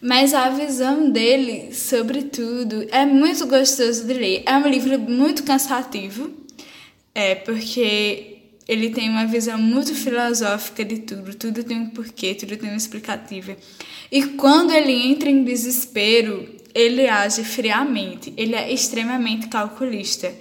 Mas 0.02 0.34
a 0.34 0.50
visão 0.50 1.10
dele 1.10 1.74
sobre 1.74 2.24
tudo 2.24 2.86
é 2.92 3.06
muito 3.06 3.48
gostoso 3.48 4.06
de 4.06 4.14
ler. 4.14 4.44
É 4.46 4.56
um 4.56 4.68
livro 4.68 5.00
muito 5.00 5.44
cansativo, 5.44 6.32
é 7.14 7.34
porque 7.34 8.36
ele 8.68 8.90
tem 8.90 9.10
uma 9.10 9.26
visão 9.26 9.58
muito 9.58 9.96
filosófica 9.96 10.84
de 10.84 11.00
tudo, 11.00 11.34
tudo 11.36 11.64
tem 11.64 11.80
um 11.80 11.90
porquê, 11.90 12.36
tudo 12.36 12.58
tem 12.58 12.70
uma 12.70 12.78
explicativa. 12.78 13.56
E 14.12 14.24
quando 14.24 14.72
ele 14.72 14.92
entra 14.92 15.30
em 15.30 15.44
desespero, 15.44 16.56
ele 16.74 17.08
age 17.08 17.44
friamente, 17.44 18.34
ele 18.36 18.56
é 18.56 18.72
extremamente 18.72 19.48
calculista. 19.48 20.32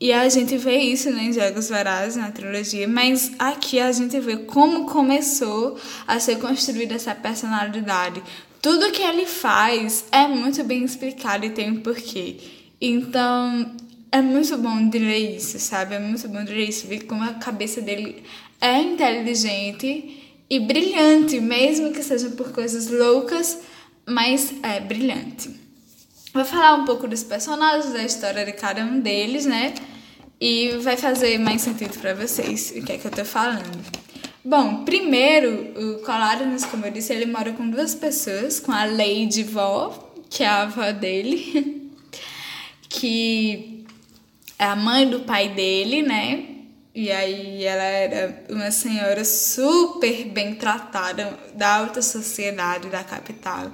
E 0.00 0.14
a 0.14 0.26
gente 0.30 0.56
vê 0.56 0.78
isso 0.78 1.10
né, 1.10 1.24
em 1.24 1.32
Jogos 1.32 1.68
Vorazes, 1.68 2.16
na 2.16 2.30
trilogia, 2.30 2.88
mas 2.88 3.32
aqui 3.38 3.78
a 3.78 3.92
gente 3.92 4.18
vê 4.18 4.38
como 4.38 4.86
começou 4.86 5.78
a 6.06 6.18
ser 6.18 6.38
construída 6.38 6.94
essa 6.94 7.14
personalidade. 7.14 8.22
Tudo 8.62 8.92
que 8.92 9.02
ele 9.02 9.26
faz 9.26 10.06
é 10.10 10.26
muito 10.26 10.64
bem 10.64 10.84
explicado 10.84 11.44
e 11.44 11.50
tem 11.50 11.70
um 11.70 11.80
porquê. 11.82 12.38
Então, 12.80 13.76
é 14.10 14.22
muito 14.22 14.56
bom 14.56 14.88
de 14.88 14.98
ler 14.98 15.36
isso, 15.36 15.58
sabe? 15.58 15.94
É 15.94 15.98
muito 15.98 16.26
bom 16.28 16.42
de 16.44 16.54
ler 16.54 16.70
isso, 16.70 16.86
ver 16.86 17.04
como 17.04 17.22
a 17.22 17.34
cabeça 17.34 17.82
dele 17.82 18.22
é 18.58 18.80
inteligente 18.80 20.34
e 20.48 20.60
brilhante, 20.60 21.38
mesmo 21.38 21.92
que 21.92 22.02
seja 22.02 22.30
por 22.30 22.52
coisas 22.52 22.88
loucas, 22.88 23.58
mas 24.06 24.50
é 24.62 24.80
brilhante. 24.80 25.60
Vou 26.32 26.44
falar 26.44 26.74
um 26.74 26.86
pouco 26.86 27.06
dos 27.06 27.22
personagens, 27.22 27.92
da 27.92 28.02
história 28.02 28.46
de 28.46 28.52
cada 28.52 28.82
um 28.82 28.98
deles, 28.98 29.44
né? 29.44 29.74
E 30.40 30.70
vai 30.78 30.96
fazer 30.96 31.38
mais 31.38 31.60
sentido 31.60 31.98
para 31.98 32.14
vocês 32.14 32.72
o 32.74 32.82
que 32.82 32.92
é 32.92 32.96
que 32.98 33.06
eu 33.06 33.10
tô 33.10 33.26
falando. 33.26 33.78
Bom, 34.42 34.84
primeiro, 34.84 35.74
o 35.76 35.98
Colarinus, 35.98 36.64
como 36.64 36.86
eu 36.86 36.90
disse, 36.90 37.12
ele 37.12 37.26
mora 37.26 37.52
com 37.52 37.68
duas 37.68 37.94
pessoas, 37.94 38.58
com 38.58 38.72
a 38.72 38.86
Lady 38.86 39.42
Vó, 39.42 40.14
que 40.30 40.42
é 40.42 40.48
a 40.48 40.62
avó 40.62 40.92
dele, 40.92 41.92
que 42.88 43.84
é 44.58 44.64
a 44.64 44.74
mãe 44.74 45.10
do 45.10 45.20
pai 45.20 45.50
dele, 45.50 46.02
né? 46.02 46.46
E 46.94 47.12
aí 47.12 47.62
ela 47.62 47.82
era 47.82 48.44
uma 48.48 48.70
senhora 48.70 49.26
super 49.26 50.24
bem 50.24 50.54
tratada 50.54 51.38
da 51.54 51.76
alta 51.76 52.00
sociedade 52.00 52.88
da 52.88 53.04
capital. 53.04 53.70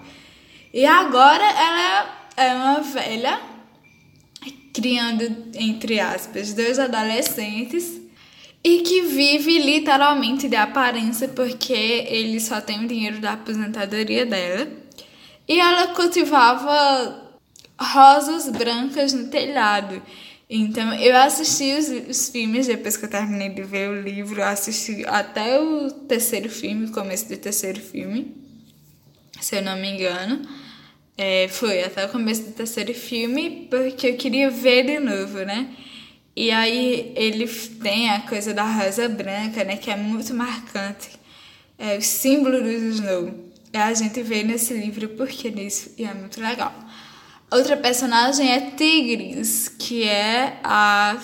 E 0.74 0.84
agora 0.84 1.44
ela 1.44 2.28
é 2.36 2.54
uma 2.54 2.80
velha 2.80 3.55
criando, 4.76 5.24
entre 5.54 5.98
aspas, 5.98 6.52
dois 6.52 6.78
adolescentes 6.78 7.98
e 8.62 8.82
que 8.82 9.00
vive 9.02 9.58
literalmente 9.58 10.48
de 10.48 10.56
aparência 10.56 11.28
porque 11.28 11.72
ele 11.72 12.38
só 12.38 12.60
tem 12.60 12.84
o 12.84 12.86
dinheiro 12.86 13.18
da 13.18 13.32
aposentadoria 13.32 14.26
dela. 14.26 14.68
E 15.48 15.58
ela 15.58 15.94
cultivava 15.94 17.38
rosas 17.80 18.50
brancas 18.50 19.14
no 19.14 19.28
telhado. 19.28 20.02
Então, 20.48 20.92
eu 20.92 21.16
assisti 21.16 21.72
os, 21.72 22.10
os 22.10 22.28
filmes 22.28 22.66
depois 22.66 22.98
que 22.98 23.06
eu 23.06 23.10
terminei 23.10 23.48
de 23.48 23.62
ver 23.62 23.88
o 23.88 24.02
livro, 24.02 24.40
eu 24.40 24.46
assisti 24.46 25.06
até 25.06 25.58
o 25.58 25.90
terceiro 25.90 26.50
filme, 26.50 26.90
começo 26.90 27.28
do 27.28 27.36
terceiro 27.36 27.80
filme, 27.80 28.36
se 29.40 29.56
eu 29.56 29.62
não 29.62 29.76
me 29.76 29.88
engano. 29.88 30.65
É, 31.18 31.48
foi 31.48 31.82
até 31.82 32.04
o 32.04 32.08
começo 32.10 32.42
do 32.42 32.52
terceiro 32.52 32.92
filme, 32.92 33.66
porque 33.70 34.08
eu 34.08 34.16
queria 34.16 34.50
ver 34.50 34.84
de 34.84 34.98
novo, 34.98 35.38
né? 35.38 35.74
E 36.34 36.50
aí 36.50 37.12
ele 37.16 37.48
tem 37.82 38.10
a 38.10 38.20
coisa 38.20 38.52
da 38.52 38.64
rosa 38.64 39.08
branca, 39.08 39.64
né? 39.64 39.76
Que 39.76 39.90
é 39.90 39.96
muito 39.96 40.34
marcante. 40.34 41.08
É 41.78 41.96
o 41.96 42.02
símbolo 42.02 42.60
do 42.60 42.70
Snow. 42.70 43.50
E 43.72 43.76
a 43.78 43.92
gente 43.94 44.22
vê 44.22 44.42
nesse 44.42 44.74
livro 44.74 45.08
porque 45.10 45.50
nisso, 45.50 45.92
e 45.98 46.04
é 46.04 46.12
muito 46.12 46.40
legal. 46.40 46.74
Outra 47.50 47.76
personagem 47.76 48.50
é 48.50 48.70
Tigris, 48.72 49.68
que 49.68 50.02
é 50.04 50.58
a 50.62 51.16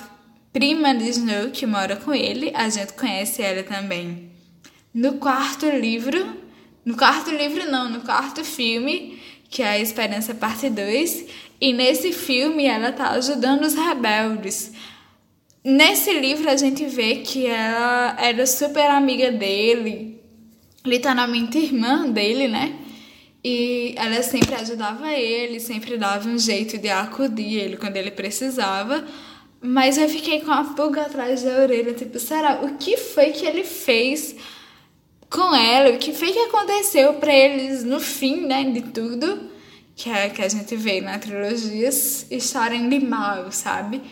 prima 0.53 0.95
de 0.95 1.09
Snow 1.11 1.51
que 1.51 1.67
mora 1.67 1.97
com 1.97 2.15
ele. 2.15 2.51
A 2.55 2.69
gente 2.69 2.95
conhece 2.95 3.43
ela 3.43 3.63
também 3.63 4.31
no 4.95 5.15
quarto 5.15 5.67
livro. 5.69 6.41
No 6.85 6.97
quarto 6.97 7.31
livro, 7.31 7.71
não, 7.71 7.89
no 7.89 8.01
quarto 8.01 8.45
filme, 8.45 9.21
que 9.53 9.63
é 9.63 9.69
a 9.69 9.79
Esperança 9.79 10.35
Parte 10.35 10.71
2. 10.71 11.27
E 11.61 11.73
nesse 11.75 12.11
filme 12.11 12.65
ela 12.65 12.91
tá 12.91 13.11
ajudando 13.11 13.63
os 13.63 13.75
rebeldes. 13.75 14.73
Nesse 15.63 16.11
livro 16.19 16.49
a 16.51 16.57
gente 16.57 16.87
vê 16.87 17.17
que 17.17 17.47
ela 17.47 18.17
era 18.19 18.47
super 18.47 18.91
amiga 18.91 19.31
dele, 19.31 20.19
literalmente 20.85 21.59
irmã 21.59 22.09
dele, 22.09 22.49
né? 22.49 22.75
E 23.45 23.95
ela 23.97 24.23
sempre 24.23 24.55
ajudava 24.55 25.13
ele, 25.13 25.61
sempre 25.61 25.99
dava 25.99 26.29
um 26.29 26.39
jeito 26.39 26.79
de 26.79 26.89
acudir 26.89 27.59
ele 27.59 27.77
quando 27.77 27.97
ele 27.97 28.11
precisava. 28.11 29.05
Mas 29.61 29.99
eu 29.99 30.09
fiquei 30.09 30.41
com 30.41 30.51
a 30.51 30.65
pulga 30.65 31.03
atrás 31.03 31.43
da 31.43 31.61
orelha, 31.61 31.93
tipo, 31.93 32.19
será 32.19 32.63
o 32.63 32.77
que 32.77 32.97
foi 32.97 33.31
que 33.31 33.45
ele 33.45 33.63
fez 33.63 34.35
com 35.33 35.55
ela? 35.55 35.95
O 35.95 35.99
que 35.99 36.13
foi 36.13 36.31
que 36.31 36.39
aconteceu 36.39 37.15
para 37.15 37.35
eles 37.35 37.83
no 37.83 37.99
fim, 37.99 38.47
né, 38.47 38.65
de 38.65 38.83
tudo? 38.83 39.51
Que 39.97 40.11
é 40.11 40.29
que 40.29 40.43
a 40.43 40.49
gente 40.49 40.77
vê 40.77 41.01
na 41.01 41.19
trilogia 41.19 41.89
estarem 41.89 42.89
de 42.89 43.01
mal, 43.01 43.51
sabe? 43.51 44.03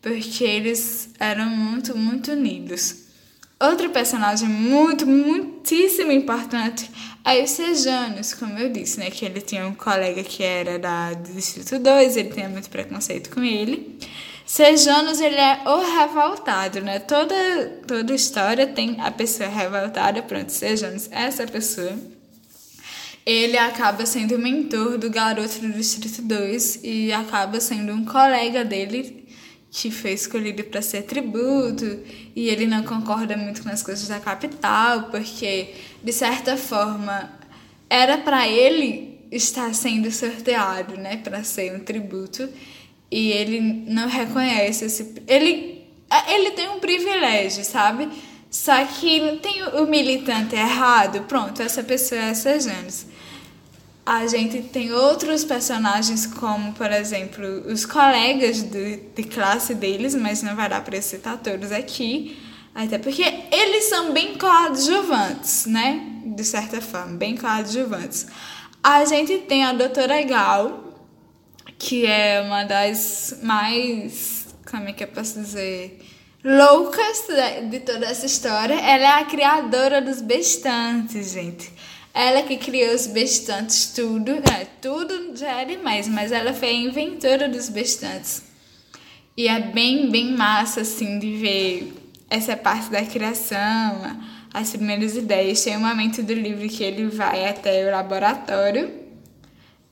Porque 0.00 0.42
eles 0.42 1.10
eram 1.20 1.46
muito, 1.46 1.96
muito 1.96 2.32
unidos. 2.32 3.04
Outro 3.62 3.90
personagem 3.90 4.48
muito, 4.48 5.06
muitíssimo 5.06 6.10
importante 6.10 6.90
é 7.22 7.42
o 7.42 7.46
Sejanos, 7.46 8.32
como 8.32 8.58
eu 8.58 8.72
disse, 8.72 8.98
né? 8.98 9.10
Que 9.10 9.26
ele 9.26 9.42
tinha 9.42 9.66
um 9.66 9.74
colega 9.74 10.22
que 10.24 10.42
era 10.42 10.78
da, 10.78 11.12
do 11.12 11.30
Distrito 11.30 11.78
2, 11.78 12.16
ele 12.16 12.30
tinha 12.30 12.48
muito 12.48 12.70
preconceito 12.70 13.28
com 13.28 13.44
ele. 13.44 13.98
Sejanos, 14.52 15.20
ele 15.20 15.36
é 15.36 15.62
o 15.64 15.78
revoltado, 15.96 16.80
né? 16.80 16.98
Toda, 16.98 17.36
toda 17.86 18.12
história 18.12 18.66
tem 18.66 19.00
a 19.00 19.08
pessoa 19.08 19.48
revoltada, 19.48 20.20
pronto, 20.24 20.50
Sejanos 20.50 21.08
essa 21.12 21.46
pessoa. 21.46 21.96
Ele 23.24 23.56
acaba 23.56 24.04
sendo 24.04 24.36
mentor 24.36 24.98
do 24.98 25.08
garoto 25.08 25.60
do 25.60 25.72
Distrito 25.72 26.20
2 26.22 26.80
e 26.82 27.12
acaba 27.12 27.60
sendo 27.60 27.92
um 27.92 28.04
colega 28.04 28.64
dele 28.64 29.24
que 29.70 29.88
foi 29.88 30.14
escolhido 30.14 30.64
para 30.64 30.82
ser 30.82 31.04
tributo 31.04 32.00
e 32.34 32.48
ele 32.48 32.66
não 32.66 32.82
concorda 32.82 33.36
muito 33.36 33.62
com 33.62 33.68
as 33.68 33.84
coisas 33.84 34.08
da 34.08 34.18
capital, 34.18 35.04
porque 35.12 35.76
de 36.02 36.12
certa 36.12 36.56
forma 36.56 37.30
era 37.88 38.18
para 38.18 38.48
ele 38.48 39.20
estar 39.30 39.72
sendo 39.76 40.10
sorteado, 40.10 40.96
né, 40.96 41.18
para 41.18 41.44
ser 41.44 41.72
um 41.72 41.78
tributo, 41.78 42.48
e 43.10 43.32
ele 43.32 43.60
não 43.60 44.08
reconhece 44.08 44.84
esse 44.84 45.14
ele 45.26 45.80
ele 46.28 46.50
tem 46.50 46.68
um 46.68 46.80
privilégio, 46.80 47.64
sabe? 47.64 48.08
Só 48.50 48.84
que 48.84 49.38
tem 49.40 49.62
o 49.62 49.86
militante 49.86 50.56
errado, 50.56 51.22
pronto, 51.22 51.62
essa 51.62 51.84
pessoa 51.84 52.20
é 52.20 52.34
Sejanos. 52.34 53.06
A 54.04 54.26
gente 54.26 54.60
tem 54.62 54.92
outros 54.92 55.44
personagens, 55.44 56.26
como, 56.26 56.72
por 56.72 56.90
exemplo, 56.90 57.46
os 57.70 57.86
colegas 57.86 58.62
de, 58.62 58.96
de 59.14 59.22
classe 59.22 59.72
deles, 59.72 60.16
mas 60.16 60.42
não 60.42 60.56
vai 60.56 60.68
dar 60.68 60.82
para 60.82 61.00
citar 61.00 61.38
todos 61.38 61.70
aqui, 61.70 62.36
até 62.74 62.98
porque 62.98 63.22
eles 63.52 63.84
são 63.84 64.12
bem 64.12 64.36
coadjuvantes, 64.36 65.66
né? 65.66 66.04
De 66.24 66.42
certa 66.42 66.80
forma, 66.80 67.16
bem 67.16 67.36
coadjuvantes. 67.36 68.26
A 68.82 69.04
gente 69.04 69.38
tem 69.38 69.62
a 69.62 69.72
doutora 69.72 70.22
Gal, 70.22 70.89
que 71.80 72.06
é 72.06 72.42
uma 72.42 72.62
das 72.62 73.38
mais. 73.42 74.46
Como 74.70 74.86
é 74.86 74.92
que 74.92 75.02
eu 75.02 75.08
posso 75.08 75.40
dizer? 75.40 75.98
Loucas 76.44 77.26
de 77.70 77.80
toda 77.80 78.06
essa 78.06 78.26
história. 78.26 78.74
Ela 78.74 79.04
é 79.04 79.20
a 79.20 79.24
criadora 79.24 80.00
dos 80.00 80.20
bestantes, 80.20 81.32
gente. 81.32 81.72
Ela 82.12 82.42
que 82.42 82.56
criou 82.58 82.94
os 82.94 83.06
bestantes, 83.06 83.86
tudo, 83.86 84.30
é, 84.30 84.66
tudo 84.80 85.34
já 85.36 85.62
é 85.62 85.64
demais, 85.64 86.06
mas 86.06 86.32
ela 86.32 86.52
foi 86.52 86.68
a 86.68 86.72
inventora 86.72 87.48
dos 87.48 87.68
bestantes. 87.68 88.42
E 89.36 89.48
é 89.48 89.60
bem, 89.60 90.10
bem 90.10 90.32
massa, 90.32 90.82
assim, 90.82 91.18
de 91.18 91.36
ver 91.36 91.94
essa 92.28 92.56
parte 92.56 92.90
da 92.90 93.02
criação, 93.04 94.20
as 94.52 94.70
primeiras 94.70 95.16
ideias. 95.16 95.62
Tem 95.62 95.76
um 95.76 95.80
momento 95.80 96.22
do 96.22 96.34
livro 96.34 96.68
que 96.68 96.84
ele 96.84 97.06
vai 97.06 97.48
até 97.48 97.86
o 97.86 97.90
laboratório 97.90 98.99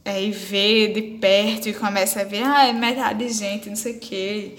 é, 0.09 0.25
e 0.25 0.31
vê 0.31 0.89
de 0.89 1.03
perto 1.19 1.69
e 1.69 1.75
começa 1.75 2.23
a 2.23 2.25
ver, 2.25 2.43
ah, 2.43 2.67
é 2.67 2.73
metade 2.73 3.27
de 3.27 3.31
gente, 3.31 3.69
não 3.69 3.77
sei 3.77 3.97
o 3.97 3.99
quê. 3.99 4.55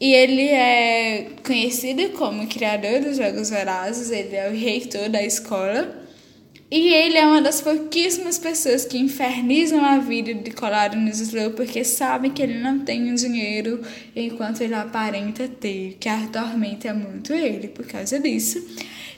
E 0.00 0.12
ele 0.12 0.48
é 0.48 1.30
conhecido 1.44 2.10
como 2.10 2.46
criador 2.46 3.00
dos 3.00 3.16
Jogos 3.16 3.50
Vorazes, 3.50 4.12
ele 4.12 4.36
é 4.36 4.48
o 4.48 4.52
reitor 4.52 5.08
da 5.08 5.20
escola. 5.22 6.06
E 6.70 6.92
ele 6.92 7.16
é 7.16 7.26
uma 7.26 7.40
das 7.40 7.62
pouquíssimas 7.62 8.38
pessoas 8.38 8.84
que 8.84 8.98
infernizam 8.98 9.82
a 9.82 9.96
vida 9.98 10.34
de 10.34 10.50
Colarius 10.50 11.18
Slow 11.18 11.52
porque 11.52 11.82
sabem 11.82 12.30
que 12.30 12.42
ele 12.42 12.58
não 12.58 12.80
tem 12.80 13.10
o 13.10 13.14
dinheiro 13.14 13.80
enquanto 14.14 14.60
ele 14.60 14.74
aparenta 14.74 15.48
ter, 15.48 15.96
que 15.98 16.10
atormenta 16.10 16.92
muito 16.92 17.32
ele 17.32 17.68
por 17.68 17.86
causa 17.86 18.20
disso. 18.20 18.62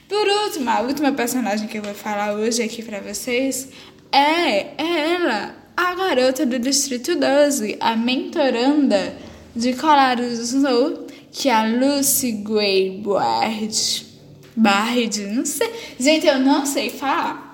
Por 0.07 0.25
último, 0.45 0.69
a 0.69 0.79
última 0.79 1.11
personagem 1.11 1.67
que 1.67 1.77
eu 1.77 1.83
vou 1.83 1.93
falar 1.93 2.33
hoje 2.33 2.63
aqui 2.63 2.81
para 2.81 3.01
vocês 3.01 3.67
é, 4.13 4.73
é 4.77 5.13
ela, 5.13 5.53
a 5.75 5.93
garota 5.93 6.45
do 6.45 6.57
Distrito 6.57 7.15
12, 7.15 7.75
a 7.81 7.97
mentoranda 7.97 9.13
de 9.53 9.73
Colarius 9.73 10.39
Snow, 10.39 11.05
que 11.33 11.49
é 11.49 11.53
a 11.53 11.65
Lucy 11.65 12.31
Gray 12.31 13.01
Bard. 13.03 14.10
Bard, 14.55 15.21
não 15.27 15.45
sei. 15.45 15.69
Gente, 15.99 16.27
eu 16.27 16.39
não 16.39 16.65
sei 16.65 16.89
falar. 16.89 17.51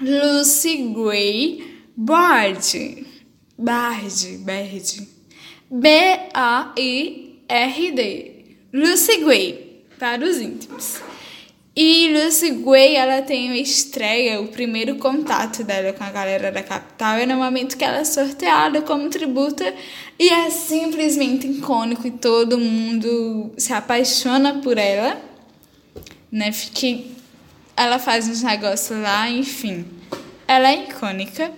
Lucy 0.00 0.76
Gray 0.94 1.84
Bard. 1.96 3.06
Bard, 3.58 4.38
Bard. 4.38 5.08
B-A-I-R-D. 5.70 6.32
Lucy 8.72 9.18
Gray, 9.18 9.84
para 9.98 10.24
os 10.24 10.40
íntimos. 10.40 11.00
E 11.74 12.12
Lucy 12.12 12.50
Gray, 12.50 12.96
ela 12.96 13.22
tem 13.22 13.48
uma 13.48 13.56
estreia, 13.56 14.42
o 14.42 14.48
primeiro 14.48 14.96
contato 14.96 15.64
dela 15.64 15.94
com 15.94 16.04
a 16.04 16.10
galera 16.10 16.52
da 16.52 16.62
capital 16.62 17.16
é 17.16 17.24
no 17.24 17.36
momento 17.36 17.78
que 17.78 17.84
ela 17.84 17.98
é 17.98 18.04
sorteada 18.04 18.82
como 18.82 19.08
tributa 19.08 19.74
e 20.18 20.28
é 20.28 20.50
simplesmente 20.50 21.46
icônico 21.46 22.06
e 22.06 22.10
todo 22.10 22.58
mundo 22.58 23.52
se 23.56 23.72
apaixona 23.72 24.60
por 24.60 24.76
ela, 24.76 25.18
né? 26.32 26.50
Fique, 26.50 27.14
ela 27.76 27.98
faz 27.98 28.26
uns 28.26 28.42
negócios 28.42 28.98
lá, 28.98 29.28
enfim. 29.28 29.84
Ela 30.48 30.70
é 30.70 30.84
icônica. 30.84 31.52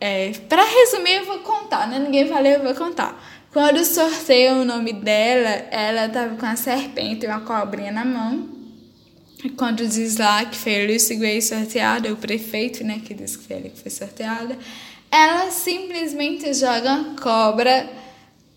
É, 0.00 0.30
para 0.48 0.62
resumir, 0.62 1.16
eu 1.16 1.26
vou 1.26 1.40
contar, 1.40 1.88
né? 1.88 1.98
Ninguém 1.98 2.26
valeu, 2.26 2.52
eu 2.52 2.62
vou 2.62 2.74
contar. 2.74 3.20
Quando 3.52 3.84
sorteio 3.84 4.60
o 4.60 4.64
nome 4.64 4.92
dela, 4.92 5.66
ela 5.70 6.08
tava 6.08 6.36
com 6.36 6.46
a 6.46 6.54
serpente 6.54 7.24
e 7.24 7.28
uma 7.28 7.40
cobrinha 7.40 7.90
na 7.90 8.04
mão. 8.04 8.48
Quando 9.56 9.86
diz 9.86 10.18
lá 10.18 10.44
que 10.44 10.56
foi 10.56 10.86
Lucy 10.86 11.14
Gray 11.16 11.40
sorteada, 11.40 12.12
o 12.12 12.16
prefeito, 12.16 12.84
né, 12.84 13.00
que 13.04 13.14
diz 13.14 13.36
que 13.36 13.44
foi 13.44 13.56
ele 13.56 13.70
que 13.70 13.80
foi 13.80 13.90
sorteada, 13.90 14.58
ela 15.10 15.50
simplesmente 15.50 16.52
joga 16.52 16.92
uma 16.92 17.20
cobra 17.20 17.88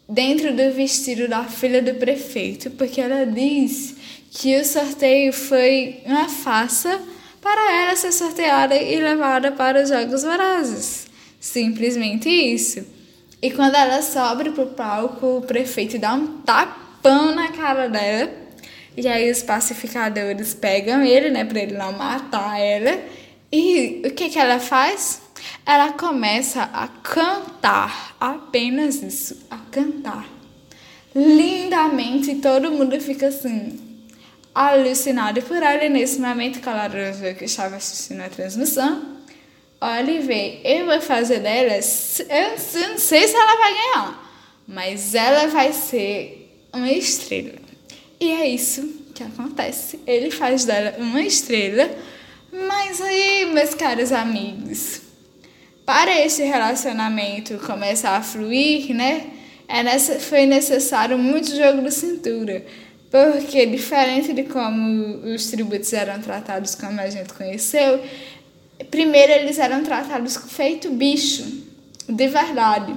dentro 0.07 0.53
do 0.53 0.73
vestido 0.73 1.27
da 1.27 1.43
filha 1.43 1.81
do 1.81 1.93
prefeito, 1.95 2.71
porque 2.71 2.99
ela 2.99 3.25
diz 3.25 3.95
que 4.31 4.59
o 4.59 4.65
sorteio 4.65 5.33
foi 5.33 6.01
uma 6.05 6.29
farsa 6.29 7.01
para 7.41 7.81
ela 7.81 7.95
ser 7.95 8.11
sorteada 8.11 8.75
e 8.75 8.99
levada 8.99 9.51
para 9.51 9.81
os 9.81 9.89
Jogos 9.89 10.23
Vorazes. 10.23 11.07
Simplesmente 11.39 12.29
isso. 12.29 12.85
E 13.41 13.49
quando 13.51 13.75
ela 13.75 14.01
sobe 14.01 14.49
pro 14.51 14.67
palco, 14.67 15.37
o 15.37 15.41
prefeito 15.41 15.97
dá 15.97 16.13
um 16.13 16.41
tapão 16.41 17.33
na 17.33 17.49
cara 17.49 17.87
dela 17.87 18.29
e 18.97 19.07
aí 19.07 19.31
os 19.31 19.41
pacificadores 19.41 20.53
pegam 20.53 21.01
ele, 21.01 21.29
né, 21.29 21.45
para 21.45 21.61
ele 21.61 21.77
não 21.77 21.93
matar 21.93 22.59
ela. 22.59 22.99
E 23.51 24.01
o 24.05 24.11
que 24.11 24.29
que 24.29 24.37
ela 24.37 24.59
faz? 24.59 25.21
Ela 25.65 25.93
começa 25.93 26.63
a 26.73 26.87
cantar, 26.87 28.15
apenas 28.19 29.01
isso, 29.01 29.37
a 29.49 29.57
cantar. 29.71 30.27
Lindamente, 31.15 32.35
todo 32.35 32.71
mundo 32.71 32.99
fica 32.99 33.27
assim, 33.27 33.88
alucinado 34.59 35.41
por 35.43 35.63
ela. 35.63 35.87
Nesse 35.87 36.19
momento, 36.19 36.59
claro, 36.59 36.97
que 37.37 37.45
estava 37.45 37.77
assistindo 37.77 38.21
a 38.21 38.29
transmissão, 38.29 39.17
olha 39.79 40.11
e 40.11 40.19
vê, 40.19 40.59
eu 40.65 40.85
vou 40.85 41.01
fazer 41.01 41.39
dela, 41.39 41.73
eu 41.73 42.89
não 42.89 42.97
sei 42.97 43.27
se 43.27 43.35
ela 43.35 43.55
vai 43.55 43.73
ganhar, 43.73 44.31
mas 44.67 45.15
ela 45.15 45.47
vai 45.47 45.71
ser 45.71 46.67
uma 46.73 46.91
estrela. 46.91 47.59
E 48.19 48.31
é 48.31 48.49
isso 48.49 49.05
que 49.15 49.23
acontece. 49.23 49.99
Ele 50.05 50.29
faz 50.29 50.65
dela 50.65 50.95
uma 50.97 51.21
estrela, 51.21 51.89
mas 52.51 52.99
aí, 52.99 53.45
meus 53.45 53.73
caros 53.73 54.11
amigos, 54.11 55.01
para 55.85 56.19
esse 56.19 56.43
relacionamento 56.43 57.57
começar 57.59 58.17
a 58.17 58.21
fluir, 58.21 58.93
né? 58.93 59.27
É 59.67 59.83
nessa, 59.83 60.19
foi 60.19 60.45
necessário 60.45 61.17
muito 61.17 61.55
jogo 61.55 61.81
de 61.83 61.91
cintura. 61.91 62.65
Porque, 63.11 63.65
diferente 63.65 64.33
de 64.33 64.43
como 64.43 65.25
os 65.33 65.47
tributos 65.47 65.91
eram 65.93 66.21
tratados 66.21 66.75
como 66.75 67.01
a 67.01 67.09
gente 67.09 67.33
conheceu, 67.33 68.01
primeiro 68.91 69.31
eles 69.31 69.57
eram 69.57 69.83
tratados 69.83 70.37
feito 70.37 70.91
bicho, 70.91 71.43
de 72.07 72.27
verdade. 72.27 72.93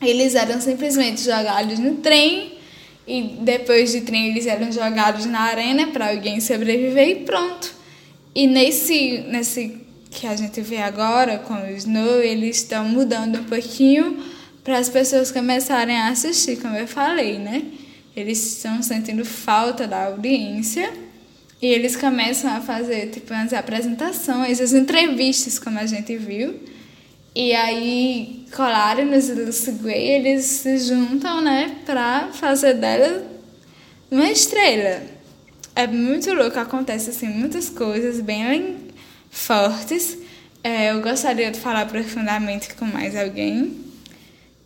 Eles 0.00 0.34
eram 0.34 0.60
simplesmente 0.60 1.22
jogados 1.22 1.78
no 1.78 1.96
trem 1.96 2.54
e 3.06 3.36
depois 3.40 3.92
de 3.92 4.00
trem 4.00 4.30
eles 4.30 4.46
eram 4.46 4.72
jogados 4.72 5.26
na 5.26 5.40
arena 5.40 5.88
para 5.88 6.10
alguém 6.10 6.40
sobreviver 6.40 7.08
e 7.08 7.14
pronto. 7.16 7.72
E 8.34 8.46
nesse, 8.46 9.18
nesse 9.28 9.78
que 10.10 10.26
a 10.26 10.34
gente 10.34 10.60
vê 10.62 10.78
agora 10.78 11.38
com 11.38 11.54
o 11.54 11.70
Snow, 11.76 12.22
eles 12.22 12.56
estão 12.56 12.88
mudando 12.88 13.40
um 13.40 13.44
pouquinho 13.44 14.22
para 14.62 14.78
as 14.78 14.88
pessoas 14.88 15.30
começarem 15.30 15.96
a 15.96 16.08
assistir, 16.08 16.56
como 16.56 16.74
eu 16.74 16.88
falei, 16.88 17.38
né? 17.38 17.62
Eles 18.16 18.56
estão 18.56 18.82
sentindo 18.82 19.24
falta 19.24 19.86
da 19.86 20.04
audiência 20.04 20.92
e 21.60 21.66
eles 21.66 21.96
começam 21.96 22.54
a 22.54 22.60
fazer 22.60 23.10
tipo 23.10 23.32
as 23.32 23.52
apresentações, 23.52 24.60
as 24.60 24.72
entrevistas, 24.72 25.58
como 25.58 25.78
a 25.78 25.86
gente 25.86 26.16
viu. 26.16 26.60
E 27.34 27.52
aí, 27.52 28.46
Colari 28.54 29.04
nos 29.04 29.28
Lucidway, 29.28 30.10
eles 30.10 30.44
se 30.44 30.78
juntam, 30.78 31.40
né, 31.40 31.78
pra 31.84 32.28
fazer 32.32 32.74
dela 32.74 33.26
uma 34.10 34.30
estrela. 34.30 35.02
É 35.74 35.88
muito 35.88 36.32
louco, 36.32 36.56
acontece 36.60 37.10
assim 37.10 37.28
muitas 37.28 37.68
coisas 37.68 38.20
bem 38.20 38.76
fortes. 39.30 40.16
É, 40.62 40.92
eu 40.92 41.02
gostaria 41.02 41.50
de 41.50 41.58
falar 41.58 41.86
profundamente 41.86 42.72
com 42.74 42.84
mais 42.84 43.16
alguém, 43.16 43.83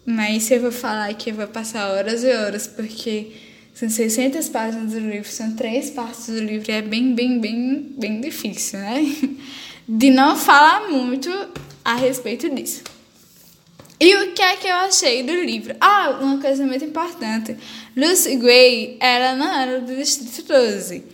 mas 0.09 0.51
eu 0.51 0.59
vou 0.59 0.73
falar 0.73 1.11
aqui, 1.11 1.29
eu 1.29 1.35
vou 1.35 1.47
passar 1.47 1.91
horas 1.91 2.25
e 2.25 2.33
horas, 2.33 2.67
porque 2.67 3.31
são 3.75 3.91
600 3.91 4.49
páginas 4.49 4.93
do 4.93 5.01
livro, 5.01 5.29
são 5.29 5.55
três 5.55 5.91
partes 5.91 6.29
do 6.29 6.41
livro, 6.41 6.71
e 6.71 6.75
é 6.75 6.81
bem, 6.81 7.15
bem, 7.15 7.39
bem, 7.39 7.93
bem 7.99 8.19
difícil, 8.19 8.79
né? 8.79 9.05
De 9.87 10.09
não 10.09 10.35
falar 10.35 10.89
muito 10.89 11.31
a 11.85 11.95
respeito 11.95 12.49
disso. 12.49 12.85
E 14.01 14.15
o 14.15 14.33
que 14.33 14.41
é 14.41 14.57
que 14.57 14.67
eu 14.67 14.77
achei 14.77 15.23
do 15.23 15.33
livro? 15.33 15.77
Ah, 15.79 16.19
uma 16.23 16.41
coisa 16.41 16.65
muito 16.65 16.87
importante. 16.87 17.55
Lucy 17.95 18.37
Gray, 18.37 18.97
ela 19.01 19.37
não 19.37 19.61
era 19.61 19.81
do 19.81 19.95
Distrito 19.95 20.49
12. 20.49 21.05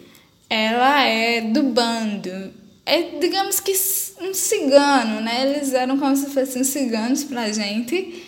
Ela 0.49 1.03
é 1.03 1.41
do 1.41 1.65
bando. 1.65 2.53
É, 2.87 3.19
digamos 3.19 3.59
que 3.59 3.73
um 4.21 4.33
cigano, 4.33 5.21
né? 5.21 5.51
Eles 5.51 5.73
eram 5.73 5.99
como 5.99 6.15
se 6.17 6.27
fossem 6.31 6.63
ciganos 6.63 7.25
pra 7.25 7.51
gente. 7.51 8.23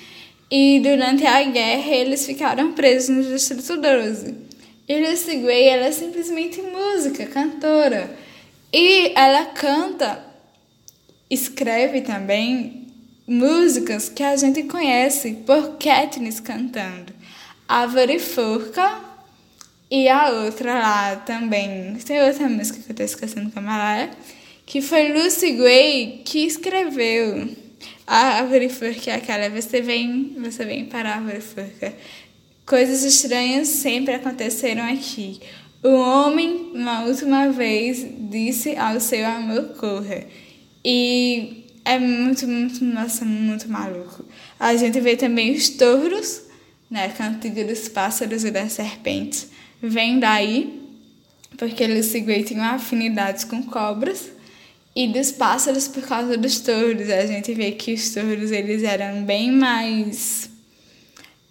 E 0.50 0.80
durante 0.80 1.26
a 1.26 1.42
guerra, 1.42 1.90
eles 1.90 2.24
ficaram 2.24 2.72
presos 2.72 3.08
no 3.08 3.22
Distrito 3.22 3.76
12. 3.76 4.34
E 4.88 5.00
Lucy 5.00 5.36
Gray, 5.38 5.64
ela 5.68 5.86
é 5.86 5.92
simplesmente 5.92 6.62
música, 6.62 7.26
cantora. 7.26 8.16
E 8.72 9.12
ela 9.16 9.46
canta 9.46 10.24
escreve 11.28 12.02
também 12.02 12.86
músicas 13.26 14.08
que 14.08 14.22
a 14.22 14.36
gente 14.36 14.62
conhece 14.64 15.32
por 15.44 15.76
Katniss 15.78 16.40
cantando. 16.40 17.12
Árvore 17.68 18.20
Forca 18.20 19.00
e 19.90 20.08
a 20.08 20.30
outra 20.30 20.74
lá 20.74 21.16
também. 21.16 21.94
Tem 21.96 22.22
outra 22.22 22.48
música 22.48 22.78
que 22.80 22.90
eu 22.92 22.96
tô 22.96 23.02
esquecendo 23.02 23.52
é. 23.56 24.10
Que 24.64 24.80
foi 24.80 25.12
Lucy 25.12 25.52
Gray 25.52 26.22
que 26.24 26.46
escreveu. 26.46 27.65
A 28.06 28.38
árvore 28.38 28.68
forca 28.68 29.10
é 29.10 29.14
aquela. 29.14 29.48
Você 29.50 29.80
vem, 29.80 30.36
você 30.38 30.64
vem 30.64 30.84
para 30.84 31.10
a 31.10 31.14
árvore 31.16 31.40
forca. 31.40 31.92
Coisas 32.64 33.02
estranhas 33.02 33.68
sempre 33.68 34.14
aconteceram 34.14 34.84
aqui. 34.84 35.40
O 35.82 35.88
homem, 35.88 36.70
uma 36.74 37.04
última 37.04 37.50
vez, 37.50 38.06
disse 38.30 38.76
ao 38.76 39.00
seu 39.00 39.26
amor 39.26 39.74
corra. 39.78 40.24
E 40.84 41.64
é 41.84 41.98
muito, 41.98 42.46
muito, 42.46 42.84
nossa, 42.84 43.24
muito 43.24 43.68
maluco. 43.68 44.24
A 44.58 44.74
gente 44.76 45.00
vê 45.00 45.16
também 45.16 45.52
os 45.52 45.68
touros, 45.68 46.42
né? 46.90 47.08
Cantiga 47.08 47.64
dos 47.64 47.88
pássaros 47.88 48.44
e 48.44 48.50
das 48.50 48.72
serpentes. 48.72 49.48
Vem 49.82 50.18
daí, 50.18 50.82
porque 51.56 51.86
Lucy 51.86 52.20
Gray 52.20 52.44
tem 52.44 52.56
uma 52.56 52.72
afinidade 52.72 53.46
com 53.46 53.62
cobras. 53.62 54.30
E 54.96 55.06
dos 55.08 55.30
pássaros 55.30 55.86
por 55.86 56.02
causa 56.02 56.38
dos 56.38 56.58
touros. 56.58 57.10
A 57.10 57.26
gente 57.26 57.52
vê 57.52 57.72
que 57.72 57.92
os 57.92 58.14
touros 58.14 58.50
eles 58.50 58.82
eram 58.82 59.22
bem 59.24 59.52
mais 59.52 60.48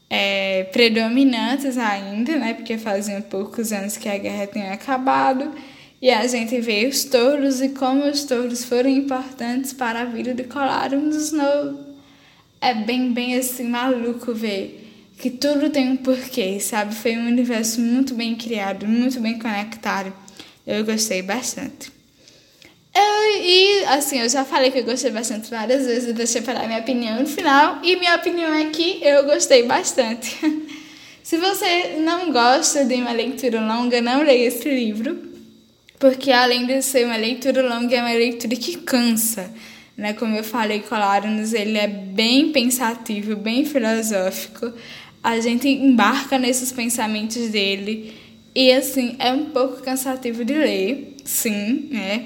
é, 0.10 0.64
predominantes 0.64 1.78
ainda, 1.78 2.36
né? 2.38 2.56
Porque 2.56 2.76
faziam 2.80 3.22
poucos 3.22 3.72
anos 3.72 3.98
que 3.98 4.10
a 4.10 4.18
guerra 4.18 4.48
tinha 4.48 4.74
acabado. 4.74 5.54
E 6.02 6.10
a 6.10 6.26
gente 6.26 6.60
vê 6.60 6.88
os 6.88 7.04
touros 7.04 7.62
e 7.62 7.70
como 7.70 8.04
os 8.06 8.24
touros 8.24 8.66
foram 8.66 8.90
importantes 8.90 9.74
para 9.74 10.02
a 10.02 10.06
vida 10.06 10.34
de 10.34 10.44
Colarum 10.46 11.10
Snow. 11.10 11.86
É 12.60 12.74
bem, 12.74 13.14
bem 13.14 13.36
assim, 13.36 13.68
maluco 13.70 14.34
ver 14.34 14.82
que 15.18 15.30
tudo 15.30 15.70
tem 15.70 15.90
um 15.90 15.98
porquê, 15.98 16.60
sabe? 16.60 16.94
Foi 16.94 17.16
um 17.16 17.28
universo 17.28 17.80
muito 17.80 18.14
bem 18.14 18.36
criado, 18.36 18.88
muito 18.88 19.20
bem 19.20 19.40
conectado. 19.40 20.12
Eu 20.66 20.84
gostei 20.84 21.22
bastante. 21.22 21.95
Eu, 22.96 23.42
e 23.44 23.84
assim, 23.88 24.22
eu 24.22 24.30
já 24.30 24.46
falei 24.46 24.72
que 24.72 24.80
eu 24.80 24.86
gostei 24.86 25.12
bastante 25.12 25.50
várias 25.50 25.86
vezes, 25.86 26.08
eu 26.08 26.14
deixei 26.14 26.42
para 26.42 26.62
a 26.62 26.68
minha 26.68 26.80
opinião 26.80 27.20
no 27.20 27.28
final, 27.28 27.80
e 27.84 27.98
minha 27.98 28.16
opinião 28.16 28.54
é 28.54 28.66
que 28.70 29.00
eu 29.04 29.26
gostei 29.26 29.64
bastante. 29.64 30.38
Se 31.22 31.38
você 31.38 31.98
não 32.00 32.32
gosta 32.32 32.86
de 32.86 32.96
uma 32.96 33.12
leitura 33.12 33.60
longa, 33.60 34.00
não 34.00 34.24
leia 34.24 34.48
esse 34.48 34.70
livro, 34.70 35.18
porque 36.00 36.32
além 36.32 36.66
de 36.66 36.82
ser 36.82 37.06
uma 37.06 37.18
leitura 37.18 37.68
longa, 37.68 37.96
é 37.96 38.00
uma 38.00 38.14
leitura 38.14 38.56
que 38.56 38.78
cansa. 38.78 39.52
Né? 39.98 40.14
Como 40.14 40.36
eu 40.36 40.44
falei, 40.44 40.82
Colarinus, 40.82 41.52
ele 41.54 41.78
é 41.78 41.88
bem 41.88 42.52
pensativo, 42.52 43.36
bem 43.36 43.66
filosófico. 43.66 44.72
A 45.24 45.40
gente 45.40 45.68
embarca 45.68 46.38
nesses 46.38 46.72
pensamentos 46.72 47.50
dele 47.50 48.14
e 48.54 48.72
assim 48.72 49.16
é 49.20 49.32
um 49.34 49.46
pouco 49.46 49.82
cansativo 49.82 50.46
de 50.46 50.54
ler, 50.54 51.16
sim, 51.26 51.90
né? 51.92 52.26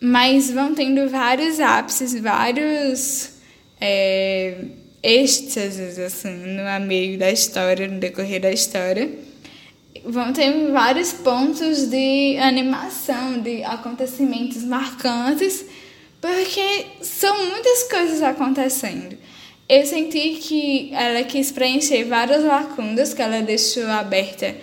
Mas 0.00 0.50
vão 0.50 0.74
tendo 0.74 1.08
vários 1.08 1.58
ápices, 1.60 2.18
vários 2.20 3.30
é, 3.80 4.56
êxtases, 5.02 5.98
assim, 5.98 6.30
no 6.30 6.86
meio 6.86 7.18
da 7.18 7.30
história, 7.30 7.88
no 7.88 7.98
decorrer 7.98 8.40
da 8.40 8.50
história. 8.50 9.10
Vão 10.04 10.32
ter 10.32 10.70
vários 10.70 11.12
pontos 11.12 11.86
de 11.88 12.36
animação, 12.38 13.40
de 13.40 13.64
acontecimentos 13.64 14.62
marcantes, 14.64 15.64
porque 16.20 16.86
são 17.00 17.46
muitas 17.50 17.84
coisas 17.84 18.22
acontecendo. 18.22 19.16
Eu 19.68 19.84
senti 19.84 20.38
que 20.42 20.92
ela 20.92 21.24
quis 21.24 21.50
preencher 21.50 22.04
várias 22.04 22.44
lacunas 22.44 23.12
que 23.12 23.20
ela 23.20 23.42
deixou 23.42 23.86
aberta 23.88 24.54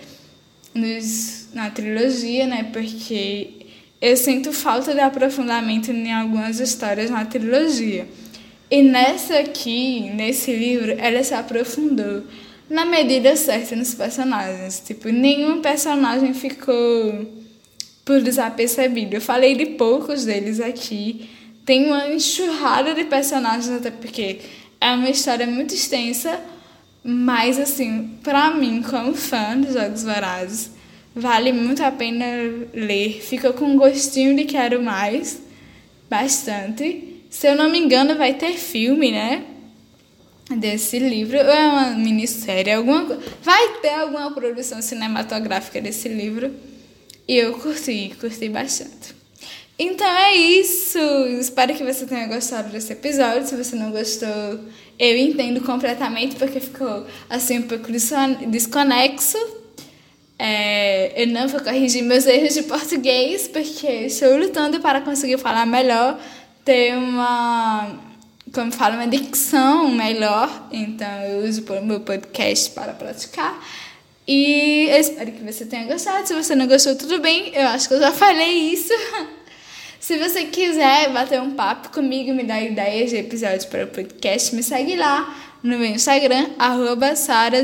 nos, 0.72 1.48
na 1.52 1.70
trilogia, 1.70 2.46
né? 2.46 2.70
Porque 2.72 3.63
eu 4.04 4.18
sinto 4.18 4.52
falta 4.52 4.92
de 4.92 5.00
aprofundamento 5.00 5.90
em 5.90 6.12
algumas 6.12 6.60
histórias 6.60 7.08
na 7.08 7.24
trilogia. 7.24 8.06
E 8.70 8.82
nessa 8.82 9.38
aqui, 9.38 10.10
nesse 10.14 10.54
livro, 10.54 10.94
ela 10.98 11.24
se 11.24 11.32
aprofundou 11.32 12.22
na 12.68 12.84
medida 12.84 13.34
certa 13.34 13.74
nos 13.74 13.94
personagens. 13.94 14.82
Tipo, 14.84 15.08
nenhum 15.08 15.62
personagem 15.62 16.34
ficou 16.34 17.32
por 18.04 18.20
desapercebido. 18.20 19.16
Eu 19.16 19.22
falei 19.22 19.56
de 19.56 19.64
poucos 19.64 20.26
deles 20.26 20.60
aqui. 20.60 21.30
Tem 21.64 21.86
uma 21.86 22.06
enxurrada 22.10 22.92
de 22.92 23.04
personagens, 23.04 23.70
até 23.70 23.90
porque 23.90 24.40
é 24.82 24.90
uma 24.90 25.08
história 25.08 25.46
muito 25.46 25.72
extensa, 25.72 26.38
mas 27.02 27.58
assim, 27.58 28.18
pra 28.22 28.50
mim, 28.50 28.82
como 28.82 29.14
fã 29.14 29.58
dos 29.58 29.72
Jogos 29.72 30.02
Vorazes, 30.02 30.73
Vale 31.14 31.52
muito 31.52 31.82
a 31.82 31.92
pena 31.92 32.26
ler. 32.74 33.22
Fica 33.22 33.52
com 33.52 33.66
um 33.66 33.76
gostinho 33.76 34.34
de 34.34 34.44
quero 34.44 34.82
mais. 34.82 35.40
Bastante. 36.10 37.22
Se 37.30 37.46
eu 37.46 37.54
não 37.54 37.70
me 37.70 37.78
engano, 37.78 38.16
vai 38.16 38.34
ter 38.34 38.54
filme, 38.54 39.12
né? 39.12 39.44
Desse 40.50 40.98
livro. 40.98 41.38
Ou 41.38 41.44
é 41.44 41.68
uma 41.68 41.90
minissérie. 41.92 42.72
Alguma, 42.72 43.18
vai 43.42 43.78
ter 43.80 43.90
alguma 43.94 44.32
produção 44.32 44.82
cinematográfica 44.82 45.80
desse 45.80 46.08
livro. 46.08 46.52
E 47.28 47.36
eu 47.36 47.54
curti, 47.54 48.12
curti 48.20 48.48
bastante. 48.48 49.14
Então 49.78 50.06
é 50.06 50.34
isso. 50.34 50.98
Espero 51.40 51.74
que 51.74 51.84
você 51.84 52.06
tenha 52.06 52.26
gostado 52.26 52.70
desse 52.70 52.92
episódio. 52.92 53.46
Se 53.46 53.56
você 53.56 53.76
não 53.76 53.92
gostou, 53.92 54.60
eu 54.98 55.16
entendo 55.16 55.60
completamente 55.60 56.34
porque 56.34 56.58
ficou 56.58 57.06
assim 57.30 57.60
um 57.60 57.62
pouco 57.62 57.86
desconexo 58.50 59.63
é, 60.38 61.22
eu 61.22 61.28
não 61.28 61.46
vou 61.46 61.60
corrigir 61.60 62.02
meus 62.02 62.26
erros 62.26 62.54
de 62.54 62.62
português, 62.64 63.46
porque 63.48 63.86
estou 63.86 64.36
lutando 64.36 64.80
para 64.80 65.00
conseguir 65.00 65.38
falar 65.38 65.64
melhor, 65.64 66.18
ter 66.64 66.96
uma, 66.96 67.98
como 68.52 68.72
falo, 68.72 68.96
uma 68.96 69.06
dicção 69.06 69.88
melhor. 69.90 70.68
Então, 70.72 71.20
eu 71.22 71.48
uso 71.48 71.64
o 71.64 71.84
meu 71.84 72.00
podcast 72.00 72.70
para 72.70 72.92
praticar. 72.92 73.62
E 74.26 74.88
eu 74.90 74.98
espero 74.98 75.32
que 75.32 75.44
você 75.44 75.66
tenha 75.66 75.86
gostado. 75.86 76.26
Se 76.26 76.34
você 76.34 76.54
não 76.54 76.66
gostou, 76.66 76.96
tudo 76.96 77.20
bem. 77.20 77.52
Eu 77.54 77.68
acho 77.68 77.88
que 77.88 77.94
eu 77.94 78.00
já 78.00 78.10
falei 78.10 78.72
isso. 78.72 78.92
Se 80.00 80.18
você 80.18 80.44
quiser 80.44 81.10
bater 81.12 81.40
um 81.40 81.52
papo 81.52 81.90
comigo, 81.90 82.34
me 82.34 82.42
dar 82.42 82.60
ideias 82.60 83.08
de 83.08 83.16
episódios 83.16 83.64
para 83.64 83.84
o 83.84 83.86
podcast, 83.86 84.54
me 84.54 84.62
segue 84.62 84.96
lá 84.96 85.34
no 85.62 85.78
meu 85.78 85.86
Instagram, 85.86 86.50
arroba 86.58 87.16
Sara 87.16 87.56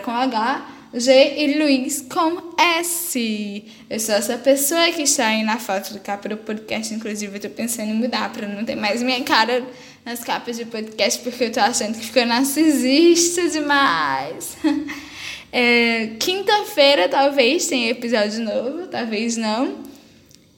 com 0.00 0.10
H 0.10 0.75
G 0.94 1.34
e 1.36 1.58
Luiz 1.58 2.04
com 2.08 2.54
S. 2.58 3.64
Eu 3.88 4.00
sou 4.00 4.14
essa 4.14 4.38
pessoa 4.38 4.90
que 4.92 5.02
está 5.02 5.26
aí 5.28 5.42
na 5.42 5.58
foto 5.58 5.92
do 5.92 6.00
capa 6.00 6.28
do 6.28 6.36
podcast. 6.36 6.92
Inclusive, 6.94 7.36
eu 7.36 7.40
tô 7.40 7.50
pensando 7.50 7.90
em 7.90 7.94
mudar 7.94 8.32
para 8.32 8.46
não 8.46 8.64
ter 8.64 8.76
mais 8.76 9.02
minha 9.02 9.22
cara 9.22 9.64
nas 10.04 10.22
capas 10.22 10.56
de 10.56 10.64
podcast, 10.64 11.20
porque 11.22 11.44
eu 11.44 11.52
tô 11.52 11.60
achando 11.60 11.98
que 11.98 12.06
ficou 12.06 12.24
narcisista 12.26 13.48
demais. 13.48 14.56
É, 15.52 16.08
Quinta-feira, 16.18 17.08
talvez, 17.08 17.66
tenha 17.66 17.88
episódio 17.90 18.44
novo, 18.44 18.88
talvez 18.88 19.38
não. 19.38 19.76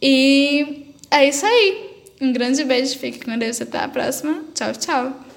E 0.03 0.87
é 1.09 1.29
isso 1.29 1.47
aí. 1.47 1.89
Um 2.21 2.33
grande 2.33 2.65
beijo, 2.65 2.99
fique 2.99 3.25
com 3.25 3.39
Deus. 3.39 3.61
Até 3.61 3.79
a 3.79 3.89
próxima. 3.89 4.43
Tchau, 4.55 4.73
tchau. 4.73 5.28